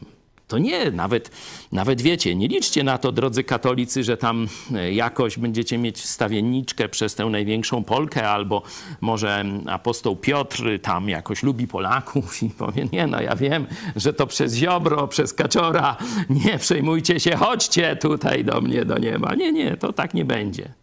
[0.49, 1.31] To nie, nawet,
[1.71, 6.89] nawet wiecie, nie liczcie na to, drodzy katolicy, że tam e, jakoś będziecie mieć wstawienniczkę
[6.89, 8.61] przez tę największą Polkę, albo
[9.01, 14.27] może apostoł Piotr tam jakoś lubi Polaków i powie, nie no, ja wiem, że to
[14.27, 15.97] przez Ziobro, przez Kaczora,
[16.29, 19.35] nie przejmujcie się, chodźcie tutaj do mnie, do nieba.
[19.35, 20.73] Nie, nie, to tak nie będzie.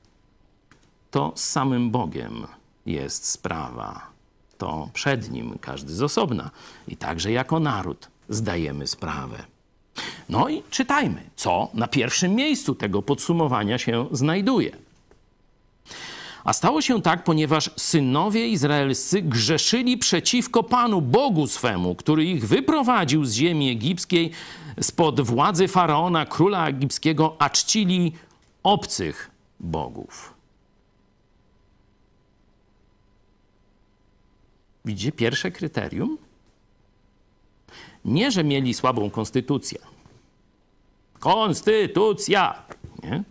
[1.10, 2.46] To z samym Bogiem
[2.86, 4.06] jest sprawa.
[4.58, 6.50] To przed Nim każdy z osobna
[6.88, 9.55] i także jako naród zdajemy sprawę.
[10.28, 14.76] No i czytajmy, co na pierwszym miejscu tego podsumowania się znajduje.
[16.44, 23.24] A stało się tak, ponieważ synowie izraelscy grzeszyli przeciwko Panu Bogu swemu, który ich wyprowadził
[23.24, 24.30] z ziemi egipskiej
[24.80, 28.12] spod władzy faraona, króla egipskiego, a czcili
[28.62, 29.30] obcych
[29.60, 30.34] bogów.
[34.84, 36.18] Widzicie pierwsze kryterium?
[38.06, 39.78] Nie, że mieli słabą konstytucję.
[41.18, 42.62] Konstytucja!
[43.02, 43.24] Nie?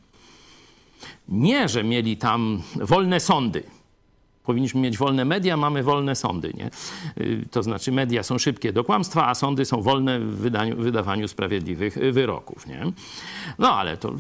[1.30, 3.64] nie, że mieli tam wolne sądy.
[4.44, 6.54] Powinniśmy mieć wolne media, mamy wolne sądy.
[6.58, 6.70] Nie?
[7.26, 11.28] Y, to znaczy, media są szybkie do kłamstwa, a sądy są wolne w wydaniu, wydawaniu
[11.28, 12.68] sprawiedliwych wyroków.
[12.68, 12.92] Nie?
[13.60, 14.14] No ale to,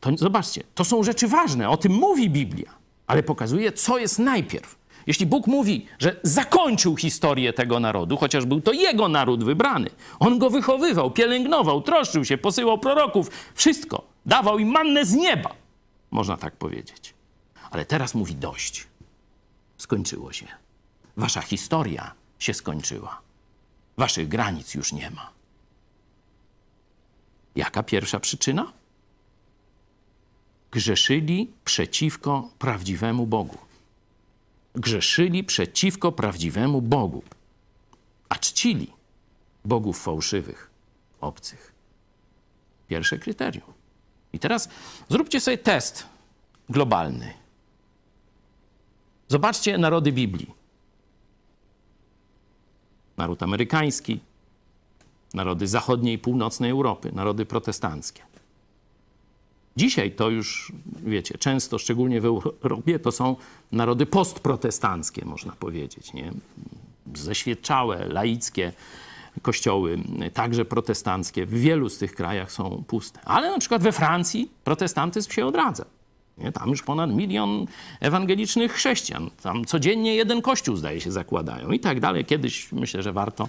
[0.00, 2.70] to zobaczcie, to są rzeczy ważne, o tym mówi Biblia,
[3.06, 4.77] ale pokazuje, co jest najpierw.
[5.08, 10.38] Jeśli Bóg mówi, że zakończył historię tego narodu, chociaż był to jego naród wybrany, on
[10.38, 15.54] go wychowywał, pielęgnował, troszczył się, posyłał proroków, wszystko, dawał im mannę z nieba,
[16.10, 17.14] można tak powiedzieć.
[17.70, 18.86] Ale teraz mówi dość.
[19.78, 20.46] Skończyło się.
[21.16, 23.20] Wasza historia się skończyła.
[23.96, 25.30] Waszych granic już nie ma.
[27.56, 28.72] Jaka pierwsza przyczyna?
[30.70, 33.67] Grzeszyli przeciwko prawdziwemu Bogu
[34.80, 37.22] grzeszyli przeciwko prawdziwemu Bogu,
[38.28, 38.92] a czcili
[39.64, 40.70] bogów fałszywych,
[41.20, 41.74] obcych.
[42.88, 43.72] Pierwsze kryterium.
[44.32, 44.68] I teraz
[45.08, 46.06] zróbcie sobie test
[46.68, 47.34] globalny.
[49.28, 50.54] Zobaczcie narody Biblii.
[53.16, 54.20] Naród amerykański,
[55.34, 58.22] narody zachodniej i północnej Europy, narody protestanckie.
[59.76, 60.72] Dzisiaj to już,
[61.04, 63.36] wiecie, często, szczególnie w Europie, to są
[63.72, 66.32] narody postprotestanckie, można powiedzieć, nie?
[67.14, 68.72] Zeświadczałe, laickie
[69.42, 69.98] kościoły,
[70.34, 71.46] także protestanckie.
[71.46, 73.20] W wielu z tych krajach są puste.
[73.24, 75.84] Ale na przykład we Francji protestantyzm się odradza.
[76.38, 76.52] Nie?
[76.52, 77.66] Tam już ponad milion
[78.00, 79.30] ewangelicznych chrześcijan.
[79.42, 82.24] Tam codziennie jeden kościół, zdaje się, zakładają i tak dalej.
[82.24, 83.48] Kiedyś myślę, że warto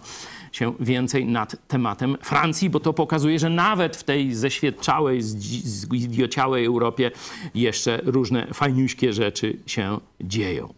[0.51, 7.11] się więcej nad tematem Francji, bo to pokazuje, że nawet w tej zeświadczałej, zidiociałej Europie
[7.55, 10.73] jeszcze różne fajniuśkie rzeczy się dzieją.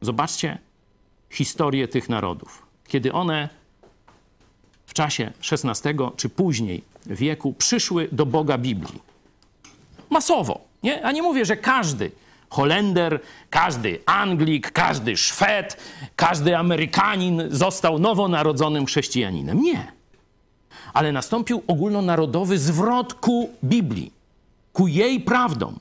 [0.00, 0.58] Zobaczcie
[1.30, 2.66] historię tych narodów.
[2.86, 3.48] Kiedy one
[4.86, 9.00] w czasie XVI czy później wieku przyszły do Boga Biblii.
[10.10, 11.06] Masowo nie?
[11.06, 12.10] A nie mówię, że każdy
[12.52, 13.20] Holender,
[13.50, 15.76] każdy Anglik, każdy Szwed,
[16.16, 19.62] każdy Amerykanin został nowonarodzonym chrześcijaninem.
[19.62, 19.92] Nie.
[20.92, 24.12] Ale nastąpił ogólnonarodowy zwrot ku Biblii,
[24.72, 25.78] ku jej prawdom,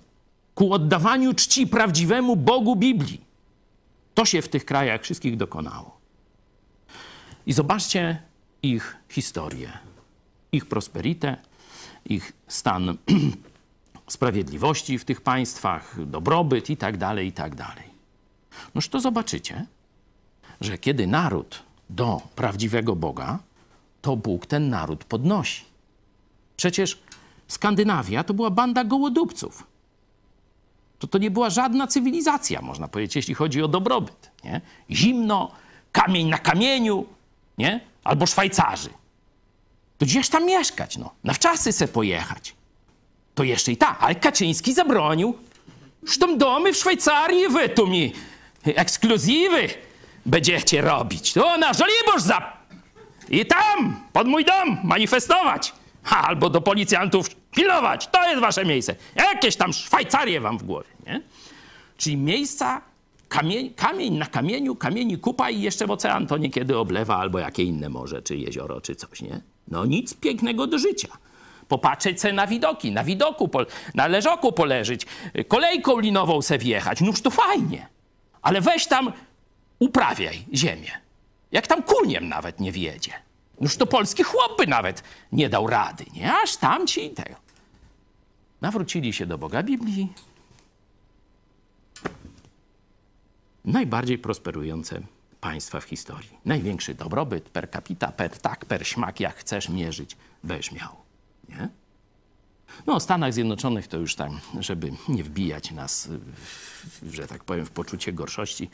[0.56, 3.22] ku oddawaniu czci prawdziwemu Bogu Biblii.
[4.14, 5.98] To się w tych krajach wszystkich dokonało.
[7.46, 8.22] I zobaczcie
[8.64, 9.72] ich historię,
[10.52, 11.38] ich prosperitę,
[12.06, 12.98] ich stan
[14.12, 17.84] sprawiedliwości w tych państwach, dobrobyt i tak dalej, i tak dalej.
[18.76, 19.66] Noż to zobaczycie,
[20.62, 23.40] że kiedy naród do prawdziwego Boga,
[24.02, 25.66] to Bóg ten naród podnosi.
[26.58, 27.00] Przecież
[27.48, 29.68] Skandynawia to była banda gołodupców.
[31.00, 34.32] To, to nie była żadna cywilizacja, można powiedzieć, jeśli chodzi o dobrobyt.
[34.44, 34.62] Nie?
[34.90, 35.52] Zimno,
[35.92, 37.06] kamień na kamieniu,
[37.58, 37.80] nie?
[38.04, 38.90] albo Szwajcarzy.
[39.98, 40.98] To gdzież tam mieszkać?
[40.98, 41.12] No?
[41.24, 42.56] Na wczasy se pojechać
[43.42, 45.38] to jeszcze i tak, ale Kaczyński zabronił.
[46.04, 48.14] Zresztą domy w Szwajcarii wy tu mi
[48.66, 49.70] ekskluzywy
[50.26, 51.34] będziecie robić.
[51.34, 52.58] To na Żoliborz za...
[53.30, 55.74] I tam, pod mój dom, manifestować.
[56.04, 58.08] Ha, albo do policjantów pilnować.
[58.08, 58.96] To jest wasze miejsce.
[59.16, 61.22] Jakieś tam Szwajcarie wam w głowie, nie?
[61.98, 62.82] Czyli miejsca,
[63.30, 67.64] kamień, kamień na kamieniu, kamieni kupa i jeszcze w ocean to niekiedy oblewa albo jakie
[67.64, 69.42] inne morze, czy jezioro, czy coś, nie?
[69.68, 71.18] No nic pięknego do życia.
[71.72, 73.66] Popatrzeć se na widoki, na widoku, po,
[73.96, 75.06] na leżoku poleżeć,
[75.48, 77.02] kolejką linową se wjechać.
[77.02, 77.88] Noż to fajnie.
[78.42, 79.12] Ale weź tam,
[79.80, 80.92] uprawiaj ziemię.
[81.52, 83.14] Jak tam kuniem nawet nie wjedzie.
[83.62, 86.34] Noż to polski chłop by nawet nie dał rady, nie?
[86.44, 87.36] Aż tam ci tego.
[88.62, 90.14] Nawrócili się do Boga Biblii.
[93.66, 95.02] Najbardziej prosperujące
[95.42, 96.38] państwa w historii.
[96.46, 101.01] Największy dobrobyt per capita, per tak, per śmak, jak chcesz mierzyć, będziesz miał.
[101.52, 101.70] Nie?
[102.88, 106.10] No o Stanach Zjednoczonych to już tam, żeby nie wbijać nas,
[107.10, 108.70] że tak powiem, w poczucie gorszości,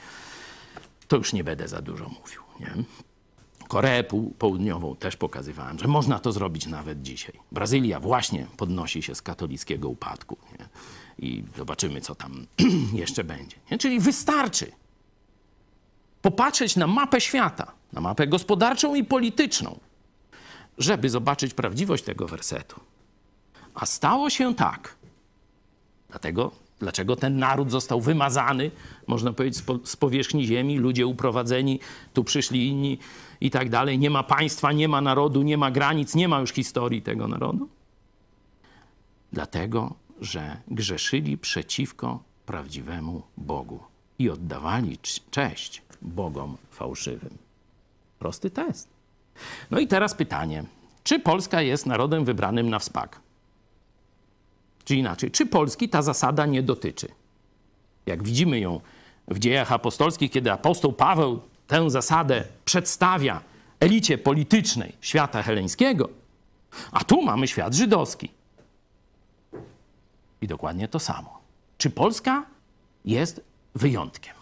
[1.07, 2.41] to już nie będę za dużo mówił.
[2.59, 2.83] Nie?
[3.67, 4.03] Koreę
[4.39, 7.39] Południową też pokazywałem, że można to zrobić nawet dzisiaj.
[7.51, 10.37] Brazylia właśnie podnosi się z katolickiego upadku.
[10.59, 10.67] Nie?
[11.27, 12.47] I zobaczymy, co tam
[12.93, 13.57] jeszcze będzie.
[13.71, 13.77] Nie?
[13.77, 14.71] Czyli wystarczy
[16.21, 19.79] popatrzeć na mapę świata, na mapę gospodarczą i polityczną,
[20.77, 22.79] żeby zobaczyć prawdziwość tego wersetu.
[23.73, 24.95] A stało się tak.
[26.09, 28.71] Dlatego, dlaczego ten naród został wymazany,
[29.07, 31.79] można powiedzieć, z powierzchni ziemi, ludzie uprowadzeni,
[32.13, 32.97] tu przyszli inni
[33.41, 33.99] i tak dalej.
[33.99, 37.69] Nie ma państwa, nie ma narodu, nie ma granic, nie ma już historii tego narodu?
[39.33, 43.79] Dlatego, że grzeszyli przeciwko prawdziwemu Bogu
[44.19, 44.97] i oddawali
[45.31, 47.37] cześć Bogom fałszywym.
[48.19, 48.96] Prosty test.
[49.71, 50.63] No i teraz pytanie,
[51.03, 53.19] czy Polska jest narodem wybranym na wspak?
[54.83, 57.07] Czy inaczej, czy Polski ta zasada nie dotyczy?
[58.05, 58.81] Jak widzimy ją
[59.27, 63.41] w dziejach apostolskich, kiedy apostoł Paweł tę zasadę przedstawia
[63.79, 66.09] elicie politycznej świata heleńskiego,
[66.91, 68.31] a tu mamy świat żydowski.
[70.41, 71.39] I dokładnie to samo.
[71.77, 72.45] Czy Polska
[73.05, 73.41] jest
[73.75, 74.36] wyjątkiem?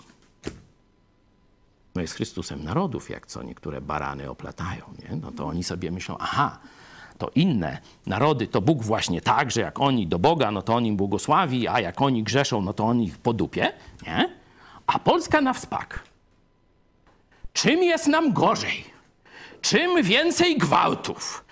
[1.96, 4.84] No jest Chrystusem narodów, jak co niektóre barany oplatają.
[5.00, 5.16] Nie?
[5.16, 6.60] No to oni sobie myślą, aha,
[7.18, 10.86] to inne narody, to Bóg właśnie tak, że jak oni do Boga, no to on
[10.86, 13.74] im błogosławi, a jak oni grzeszą, no to on ich podupie,
[14.08, 14.30] nie?
[14.88, 16.04] A Polska na wspak.
[17.54, 18.86] Czym jest nam gorzej?
[19.62, 21.46] Czym więcej gwałtów?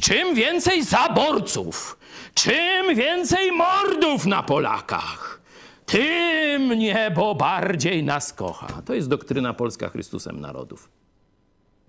[0.00, 1.98] Czym więcej zaborców?
[2.34, 5.29] Czym więcej mordów na Polakach?
[5.90, 8.82] Tym niebo bardziej nas kocha.
[8.82, 10.88] To jest doktryna polska Chrystusem narodów.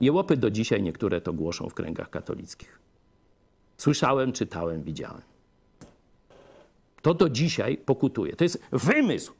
[0.01, 2.79] Jełopy do dzisiaj niektóre to głoszą w kręgach katolickich.
[3.77, 5.21] Słyszałem, czytałem, widziałem.
[7.01, 8.35] To do dzisiaj pokutuje.
[8.35, 9.33] To jest wymysł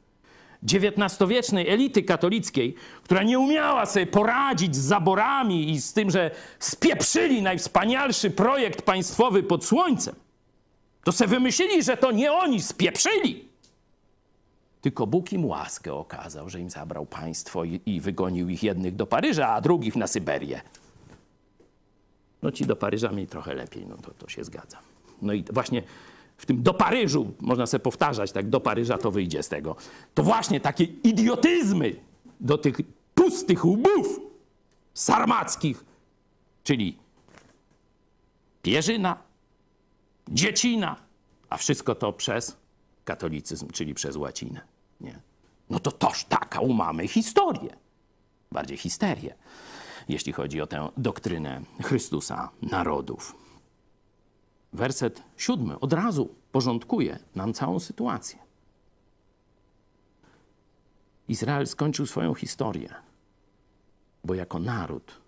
[0.62, 7.42] XIX-wiecznej elity katolickiej, która nie umiała sobie poradzić z zaborami i z tym, że spieprzyli
[7.42, 10.14] najwspanialszy projekt państwowy pod słońcem.
[11.04, 13.51] To se wymyślili, że to nie oni spieprzyli.
[14.82, 19.06] Tylko Bóg im łaskę okazał, że im zabrał państwo i, i wygonił ich jednych do
[19.06, 20.60] Paryża, a drugich na Syberię.
[22.42, 24.78] No ci do Paryża mieli trochę lepiej, no to, to się zgadza.
[25.22, 25.82] No i właśnie
[26.36, 29.76] w tym do Paryżu, można sobie powtarzać, tak do Paryża to wyjdzie z tego.
[30.14, 31.96] To właśnie takie idiotyzmy
[32.40, 32.76] do tych
[33.14, 34.20] pustych łbów
[34.94, 35.84] sarmackich,
[36.64, 36.96] czyli
[38.62, 39.16] Pierzyna,
[40.28, 40.96] Dziecina,
[41.50, 42.56] a wszystko to przez
[43.04, 44.60] katolicyzm, czyli przez łacinę.
[45.00, 45.20] Nie?
[45.70, 47.76] No to toż taką mamy historię.
[48.52, 49.34] Bardziej histerię
[50.08, 53.36] jeśli chodzi o tę doktrynę Chrystusa narodów.
[54.72, 58.38] Werset siódmy od razu porządkuje nam całą sytuację.
[61.28, 62.94] Izrael skończył swoją historię,
[64.24, 65.20] bo jako naród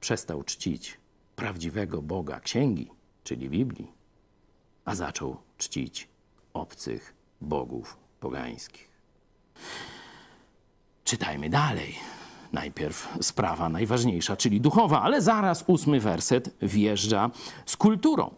[0.00, 0.98] przestał czcić
[1.36, 2.90] prawdziwego Boga Księgi,
[3.24, 3.92] czyli Biblii,
[4.84, 6.08] a zaczął czcić
[6.56, 8.90] obcych bogów pogańskich.
[11.04, 11.94] Czytajmy dalej
[12.52, 17.30] najpierw sprawa najważniejsza, czyli duchowa, ale zaraz ósmy werset wjeżdża
[17.66, 18.34] z kulturą.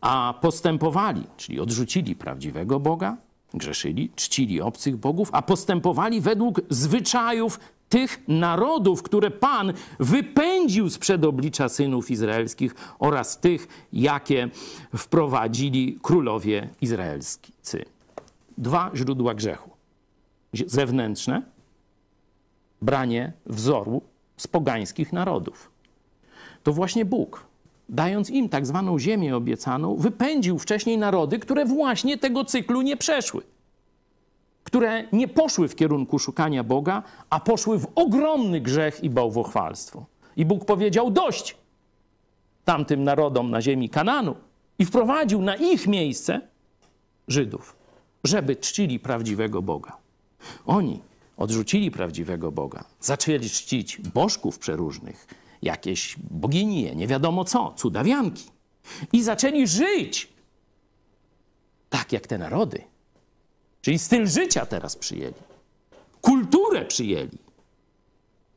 [0.00, 3.16] A postępowali, czyli odrzucili prawdziwego Boga,
[3.54, 7.60] grzeszyli, czcili obcych bogów, a postępowali według zwyczajów
[7.90, 14.48] tych narodów, które Pan wypędził sprzed oblicza synów izraelskich oraz tych, jakie
[14.96, 17.84] wprowadzili królowie izraelscy.
[18.58, 19.70] Dwa źródła grzechu.
[20.66, 21.42] Zewnętrzne,
[22.82, 24.02] branie wzoru
[24.36, 25.70] z pogańskich narodów.
[26.62, 27.44] To właśnie Bóg,
[27.88, 33.42] dając im tak zwaną ziemię obiecaną, wypędził wcześniej narody, które właśnie tego cyklu nie przeszły.
[34.64, 40.06] Które nie poszły w kierunku szukania Boga, a poszły w ogromny grzech i bałwochwalstwo.
[40.36, 41.56] I Bóg powiedział: Dość
[42.64, 44.34] tamtym narodom na ziemi Kananu
[44.78, 46.40] i wprowadził na ich miejsce
[47.28, 47.76] Żydów,
[48.24, 49.96] żeby czcili prawdziwego Boga.
[50.66, 51.00] Oni
[51.36, 55.26] odrzucili prawdziwego Boga, zaczęli czcić bożków przeróżnych,
[55.62, 58.44] jakieś boginie, nie wiadomo co, cudawianki.
[59.12, 60.28] I zaczęli żyć
[61.90, 62.89] tak jak te narody.
[63.80, 65.34] Czyli styl życia teraz przyjęli.
[66.20, 67.38] Kulturę przyjęli.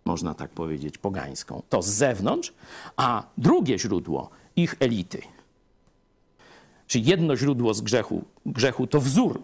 [0.06, 1.62] Można tak powiedzieć, pogańską.
[1.70, 2.54] To z zewnątrz,
[2.98, 5.22] a drugie źródło ich elity.
[6.88, 9.42] Czyli jedno źródło z grzechu, grzechu to wzór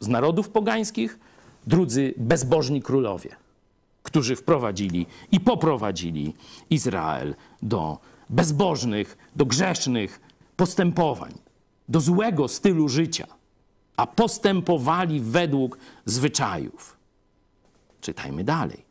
[0.00, 1.18] z narodów pogańskich,
[1.66, 3.36] drudzy bezbożni królowie,
[4.02, 6.34] którzy wprowadzili i poprowadzili
[6.70, 7.98] Izrael do
[8.30, 10.20] bezbożnych, do grzesznych
[10.56, 11.32] postępowań,
[11.88, 13.26] do złego stylu życia,
[13.96, 16.96] a postępowali według zwyczajów.
[18.00, 18.84] Czytajmy dalej.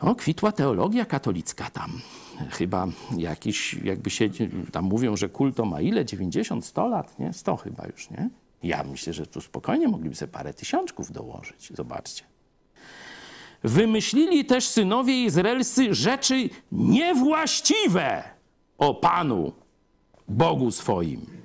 [0.00, 2.00] O, kwitła teologia katolicka tam.
[2.50, 2.86] Chyba
[3.16, 4.28] jakiś, jakby się,
[4.72, 6.04] tam mówią, że kulto ma ile?
[6.04, 7.32] 90, 100 lat, nie?
[7.32, 8.30] 100 chyba już, nie?
[8.62, 11.72] Ja myślę, że tu spokojnie mogliby sobie parę tysiączków dołożyć.
[11.74, 12.24] Zobaczcie.
[13.64, 18.22] Wymyślili też synowie izraelscy rzeczy niewłaściwe
[18.78, 19.52] o Panu,
[20.28, 21.41] Bogu swoim.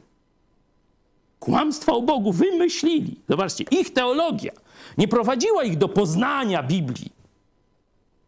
[1.39, 3.19] Kłamstwa o Bogu wymyślili.
[3.29, 4.51] Zobaczcie, ich teologia
[4.97, 7.11] nie prowadziła ich do poznania Biblii,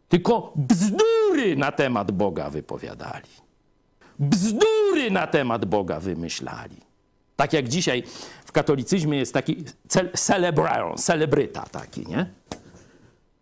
[0.09, 3.29] tylko bzdury na temat Boga wypowiadali.
[4.19, 6.75] Bzdury na temat Boga wymyślali.
[7.35, 8.03] Tak jak dzisiaj
[8.45, 9.63] w katolicyzmie jest taki
[10.13, 12.29] celebraron, celebryta taki, nie?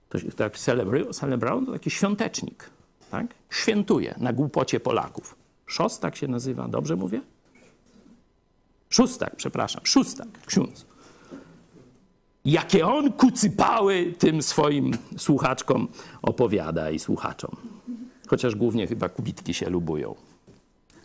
[0.09, 0.57] To tak
[1.11, 2.69] celebraron to taki świątecznik,
[3.11, 3.27] tak?
[3.49, 5.35] Świętuje na głupocie Polaków.
[5.65, 7.21] Szostak się nazywa, dobrze mówię?
[8.89, 10.85] Szóstak, przepraszam, szóstak, ksiądz.
[12.45, 15.87] Jakie on kucypały tym swoim słuchaczkom
[16.21, 17.55] opowiada i słuchaczom.
[18.27, 20.15] Chociaż głównie chyba kubitki się lubują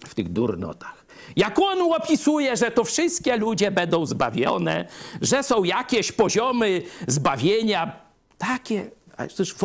[0.06, 1.06] w tych durnotach.
[1.36, 4.88] Jak on opisuje, że to wszystkie ludzie będą zbawione,
[5.20, 7.96] że są jakieś poziomy zbawienia,
[8.38, 8.90] takie,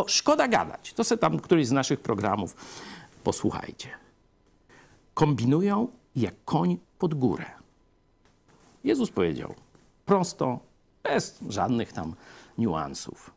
[0.07, 0.93] szkoda gadać.
[0.93, 2.55] To sobie tam któryś z naszych programów
[3.23, 3.89] posłuchajcie.
[5.13, 7.56] Kombinują jak koń pod górę.
[8.87, 9.53] Jezus powiedział
[10.05, 10.59] prosto,
[11.03, 12.15] bez żadnych tam
[12.57, 13.31] niuansów.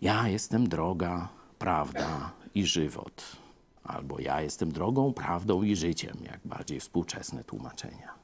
[0.00, 3.36] Ja jestem droga, prawda i żywot.
[3.84, 8.14] Albo ja jestem drogą, prawdą i życiem, jak bardziej współczesne tłumaczenia.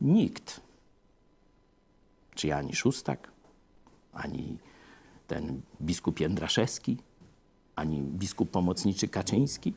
[0.00, 0.60] Nikt,
[2.34, 3.30] czy ani Szóstak,
[4.12, 4.58] ani
[5.26, 6.96] ten biskup Jędraszewski,
[7.76, 9.72] ani biskup pomocniczy Kaczyński,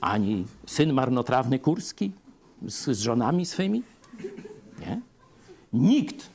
[0.00, 2.12] ani syn marnotrawny Kurski
[2.66, 3.82] z, z żonami swymi.
[4.78, 5.00] Nie?
[5.72, 6.30] Nikt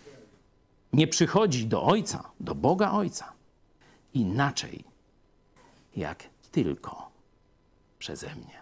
[0.93, 3.33] nie przychodzi do Ojca, do Boga Ojca,
[4.13, 4.83] inaczej
[5.95, 7.11] jak tylko
[7.99, 8.59] przeze mnie.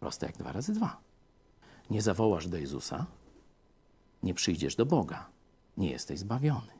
[0.00, 0.96] Proste jak dwa razy dwa.
[1.90, 3.06] Nie zawołasz do Jezusa,
[4.22, 5.26] nie przyjdziesz do Boga,
[5.76, 6.72] nie jesteś zbawiony,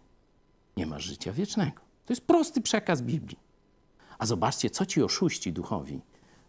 [0.76, 1.80] nie masz życia wiecznego.
[2.06, 3.38] To jest prosty przekaz Biblii.
[4.18, 6.00] A zobaczcie, co ci oszuści duchowi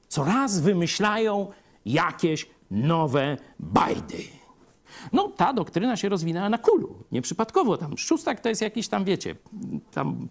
[0.08, 1.52] coraz wymyślają
[1.86, 4.24] jakieś nowe bajdy.
[5.14, 6.96] No, ta doktryna się rozwinęła na kulu.
[7.12, 7.98] Nieprzypadkowo tam.
[7.98, 9.36] Szóstak to jest jakiś tam, wiecie,
[9.92, 10.28] tam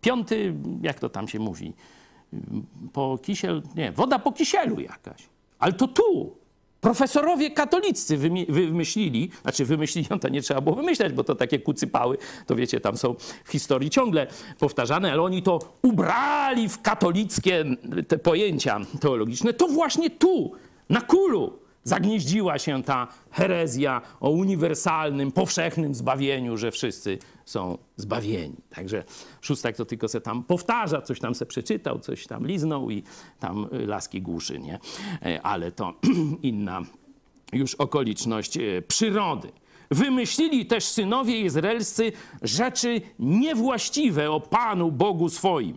[0.00, 1.72] piąty, jak to tam się mówi,
[2.92, 5.28] po kisiel, nie, woda po kisielu jakaś.
[5.58, 6.40] Ale to tu,
[6.80, 8.16] Profesorowie katolicy
[8.48, 12.80] wymyślili, znaczy wymyślili, no to nie trzeba było wymyślać, bo to takie kucypały, to wiecie,
[12.80, 13.14] tam są
[13.44, 14.26] w historii ciągle
[14.58, 17.64] powtarzane, ale oni to ubrali w katolickie
[18.08, 19.52] te pojęcia teologiczne.
[19.52, 20.52] To właśnie tu,
[20.88, 28.56] na kulu, zagnieździła się ta herezja o uniwersalnym, powszechnym zbawieniu, że wszyscy są zbawieni.
[28.70, 29.04] Także
[29.40, 33.02] szóstak to tylko se tam powtarza, coś tam se przeczytał, coś tam liznął i
[33.40, 34.78] tam laski głuszy, nie?
[35.22, 35.94] E, ale to
[36.42, 36.82] inna
[37.52, 39.52] już okoliczność e, przyrody.
[39.90, 42.12] Wymyślili też synowie izraelscy
[42.42, 45.76] rzeczy niewłaściwe o Panu Bogu swoim.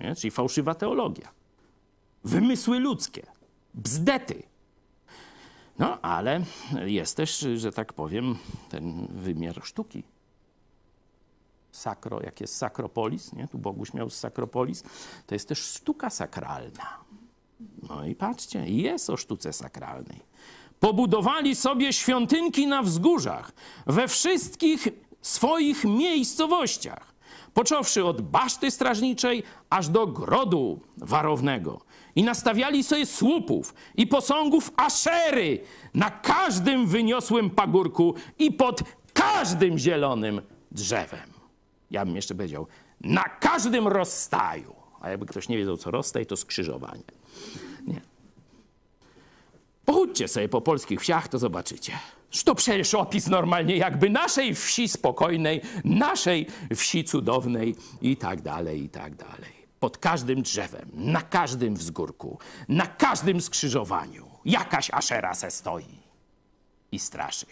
[0.00, 0.16] Nie?
[0.16, 1.28] Czyli fałszywa teologia.
[2.24, 3.26] Wymysły ludzkie.
[3.74, 4.42] Bzdety
[5.78, 6.44] no ale
[6.84, 10.02] jest też, że tak powiem, ten wymiar sztuki.
[11.72, 13.48] Sakro, jak jest sakropolis, nie?
[13.48, 14.84] tu Boguś miał sakropolis,
[15.26, 16.98] to jest też sztuka sakralna.
[17.88, 20.20] No i patrzcie, jest o sztuce sakralnej.
[20.80, 23.52] Pobudowali sobie świątynki na wzgórzach,
[23.86, 24.88] we wszystkich
[25.22, 27.16] swoich miejscowościach.
[27.54, 31.80] począwszy od baszty strażniczej aż do grodu warownego.
[32.16, 35.58] I nastawiali sobie słupów i posągów Aszery
[35.94, 41.30] na każdym wyniosłym pagórku i pod każdym zielonym drzewem.
[41.90, 42.66] Ja bym jeszcze powiedział,
[43.00, 44.74] na każdym rozstaju.
[45.00, 47.02] A jakby ktoś nie wiedział, co rozstaj, to skrzyżowanie.
[47.86, 48.00] Nie.
[49.84, 51.92] Pochódźcie sobie po polskich wsiach, to zobaczycie.
[52.44, 58.88] To przecież opis normalnie jakby naszej wsi spokojnej, naszej wsi cudownej i tak dalej, i
[58.88, 59.65] tak dalej.
[59.80, 66.02] Pod każdym drzewem, na każdym wzgórku, na każdym skrzyżowaniu jakaś aszera se stoi
[66.92, 67.46] i straszy.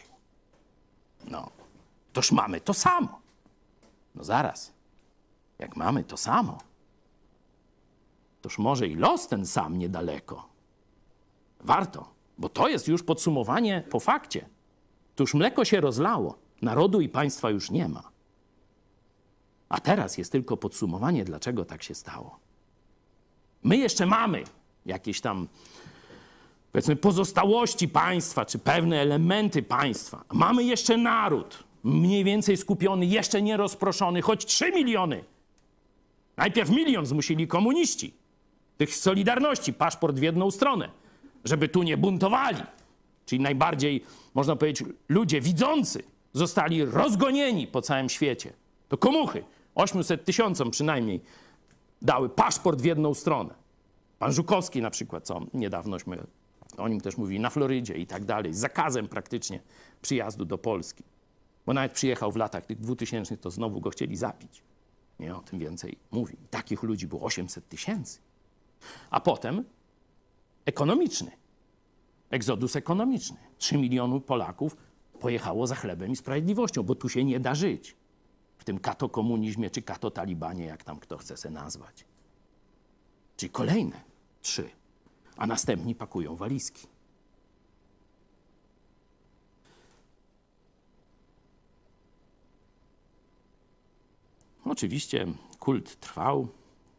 [1.24, 1.50] No,
[2.12, 3.20] toż mamy to samo.
[4.14, 4.72] No zaraz,
[5.58, 6.58] jak mamy to samo,
[8.42, 10.48] toż może i los ten sam niedaleko.
[11.60, 14.48] Warto, bo to jest już podsumowanie po fakcie.
[15.16, 18.13] Tuż mleko się rozlało, narodu i państwa już nie ma.
[19.68, 22.38] A teraz jest tylko podsumowanie, dlaczego tak się stało.
[23.62, 24.44] My jeszcze mamy
[24.86, 25.48] jakieś tam,
[26.72, 30.24] powiedzmy, pozostałości państwa, czy pewne elementy państwa.
[30.32, 35.24] Mamy jeszcze naród, mniej więcej skupiony, jeszcze nie rozproszony, choć 3 miliony.
[36.36, 38.14] Najpierw milion zmusili komuniści,
[38.76, 40.88] tych Solidarności, paszport w jedną stronę,
[41.44, 42.62] żeby tu nie buntowali.
[43.26, 44.04] Czyli najbardziej,
[44.34, 46.02] można powiedzieć, ludzie widzący
[46.32, 48.52] zostali rozgonieni po całym świecie.
[48.94, 51.20] To komuchy, 800 tysiącom przynajmniej,
[52.02, 53.54] dały paszport w jedną stronę.
[54.18, 56.26] Pan Żukowski na przykład, co niedawnośmy
[56.76, 59.60] o nim też mówili, na Florydzie i tak dalej, z zakazem praktycznie
[60.02, 61.04] przyjazdu do Polski.
[61.66, 64.62] Bo nawet przyjechał w latach tych 2000, to znowu go chcieli zabić.
[65.20, 66.36] Nie o tym więcej mówi.
[66.50, 68.18] Takich ludzi było 800 tysięcy.
[69.10, 69.64] A potem
[70.64, 71.30] ekonomiczny.
[72.30, 73.36] Egzodus ekonomiczny.
[73.58, 74.76] 3 miliony Polaków
[75.20, 77.96] pojechało za chlebem i sprawiedliwością, bo tu się nie da żyć.
[78.64, 82.04] W tym katokomunizmie czy katotalibanie, jak tam kto chce se nazwać.
[83.36, 84.00] Czyli kolejne
[84.42, 84.70] trzy.
[85.36, 86.86] A następni pakują walizki.
[94.64, 95.26] Oczywiście
[95.58, 96.48] kult trwał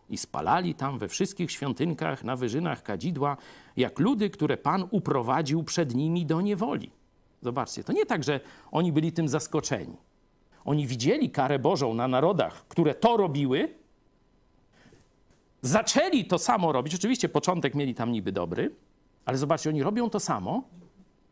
[0.10, 3.38] i spalali tam we wszystkich świątynkach na wyżynach kadzidła,
[3.78, 6.92] jak ludy, które Pan uprowadził przed nimi do niewoli.
[7.42, 8.40] Zobaczcie, to nie tak, że
[8.72, 9.98] oni byli tym zaskoczeni.
[10.66, 13.74] Oni widzieli karę Bożą na narodach, które to robiły,
[15.62, 16.96] zaczęli to samo robić.
[16.96, 18.76] Oczywiście początek mieli tam niby dobry,
[19.26, 20.64] ale zobaczcie, oni robią to samo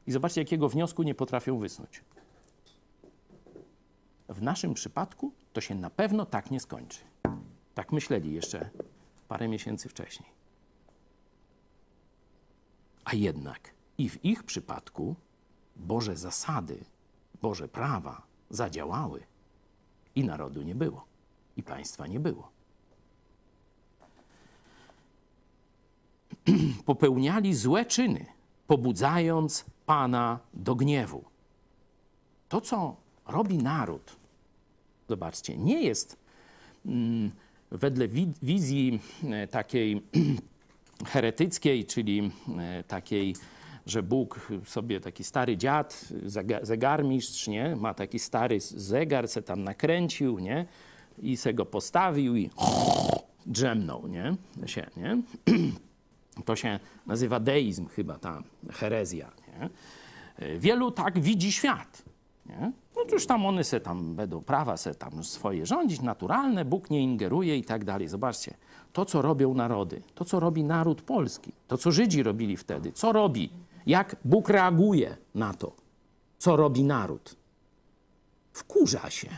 [0.07, 2.03] i zobaczcie, jakiego wniosku nie potrafią wysnuć.
[4.29, 6.99] W naszym przypadku to się na pewno tak nie skończy.
[7.75, 8.69] Tak myśleli jeszcze
[9.27, 10.29] parę miesięcy wcześniej.
[13.05, 15.15] A jednak i w ich przypadku
[15.75, 16.86] Boże zasady,
[17.41, 19.24] Boże prawa zadziałały
[20.16, 21.06] i narodu nie było,
[21.58, 22.51] i państwa nie było.
[26.86, 28.26] Popełniali złe czyny,
[28.68, 31.24] pobudzając Pana do gniewu.
[32.49, 32.95] To, co
[33.28, 34.16] robi naród,
[35.10, 36.18] zobaczcie, nie jest
[36.86, 37.32] mm,
[37.72, 40.01] wedle wi wizji e, takiej
[41.14, 43.36] heretyckiej, czyli e, takiej,
[43.86, 46.07] że Bóg sobie taki stary dziad,
[46.61, 47.75] zegarmistrz, nie?
[47.75, 50.65] ma taki stary zegar, se tam nakręcił, nie?
[51.17, 52.49] i se go postawił i
[53.45, 54.36] drzemnął, nie?
[54.65, 55.17] Się, nie?
[56.45, 59.69] To się nazywa deizm chyba, ta herezja, nie?
[60.59, 62.03] Wielu tak widzi świat,
[62.45, 62.71] nie?
[62.95, 67.01] No cóż tam one se tam będą prawa se tam swoje rządzić, naturalne, Bóg nie
[67.01, 68.07] ingeruje i tak dalej.
[68.07, 68.53] Zobaczcie,
[68.93, 73.11] to co robią narody, to co robi naród polski, to co Żydzi robili wtedy, co
[73.11, 73.49] robi,
[73.86, 75.71] jak Bóg reaguje na to,
[76.38, 77.36] co robi naród.
[78.53, 79.29] Wkurza się.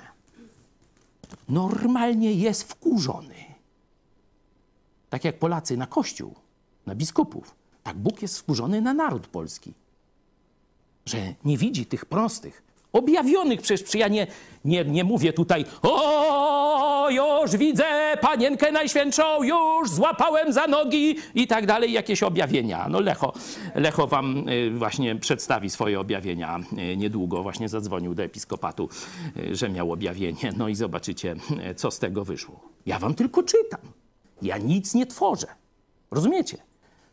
[1.49, 3.35] Normalnie jest wkurzony.
[5.09, 6.35] Tak jak Polacy na Kościół,
[6.85, 7.55] na biskupów.
[7.83, 9.73] Tak Bóg jest wkurzony na naród polski.
[11.05, 14.27] Że nie widzi tych prostych, objawionych przecież ja nie,
[14.65, 16.54] nie, nie mówię tutaj o
[17.09, 22.89] już widzę panienkę najświętszą, już złapałem za nogi i tak dalej, jakieś objawienia.
[22.89, 23.33] No Lecho,
[23.75, 26.59] Lecho wam y, właśnie przedstawi swoje objawienia
[26.91, 28.89] y, niedługo, właśnie zadzwonił do episkopatu,
[29.37, 31.35] y, że miał objawienie, no i zobaczycie,
[31.75, 32.59] co z tego wyszło.
[32.85, 33.81] Ja wam tylko czytam,
[34.41, 35.47] ja nic nie tworzę,
[36.11, 36.57] rozumiecie?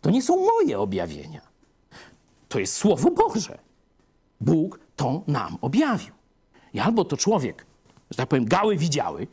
[0.00, 1.40] To nie są moje objawienia,
[2.48, 3.58] to jest Słowo Boże.
[4.40, 6.12] Bóg to nam objawił.
[6.74, 7.66] I albo to człowiek,
[8.10, 9.26] że tak powiem, gały widziały,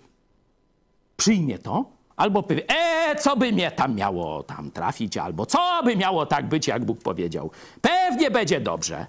[1.19, 5.95] przyjmie to, albo powie, e, co by mnie tam miało tam trafić, albo co by
[5.95, 7.51] miało tak być, jak Bóg powiedział.
[7.81, 9.05] Pewnie będzie dobrze.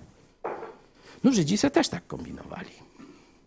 [1.24, 2.70] No Żydzi se też tak kombinowali.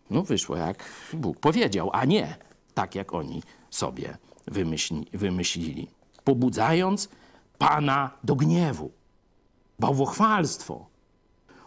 [0.10, 0.84] No wyszło jak
[1.14, 2.36] Bóg powiedział, a nie
[2.74, 5.88] tak jak oni sobie wymyśli, wymyślili.
[6.24, 7.10] Pobudzając
[7.58, 8.92] Pana do gniewu,
[9.80, 10.86] bałwochwalstwo,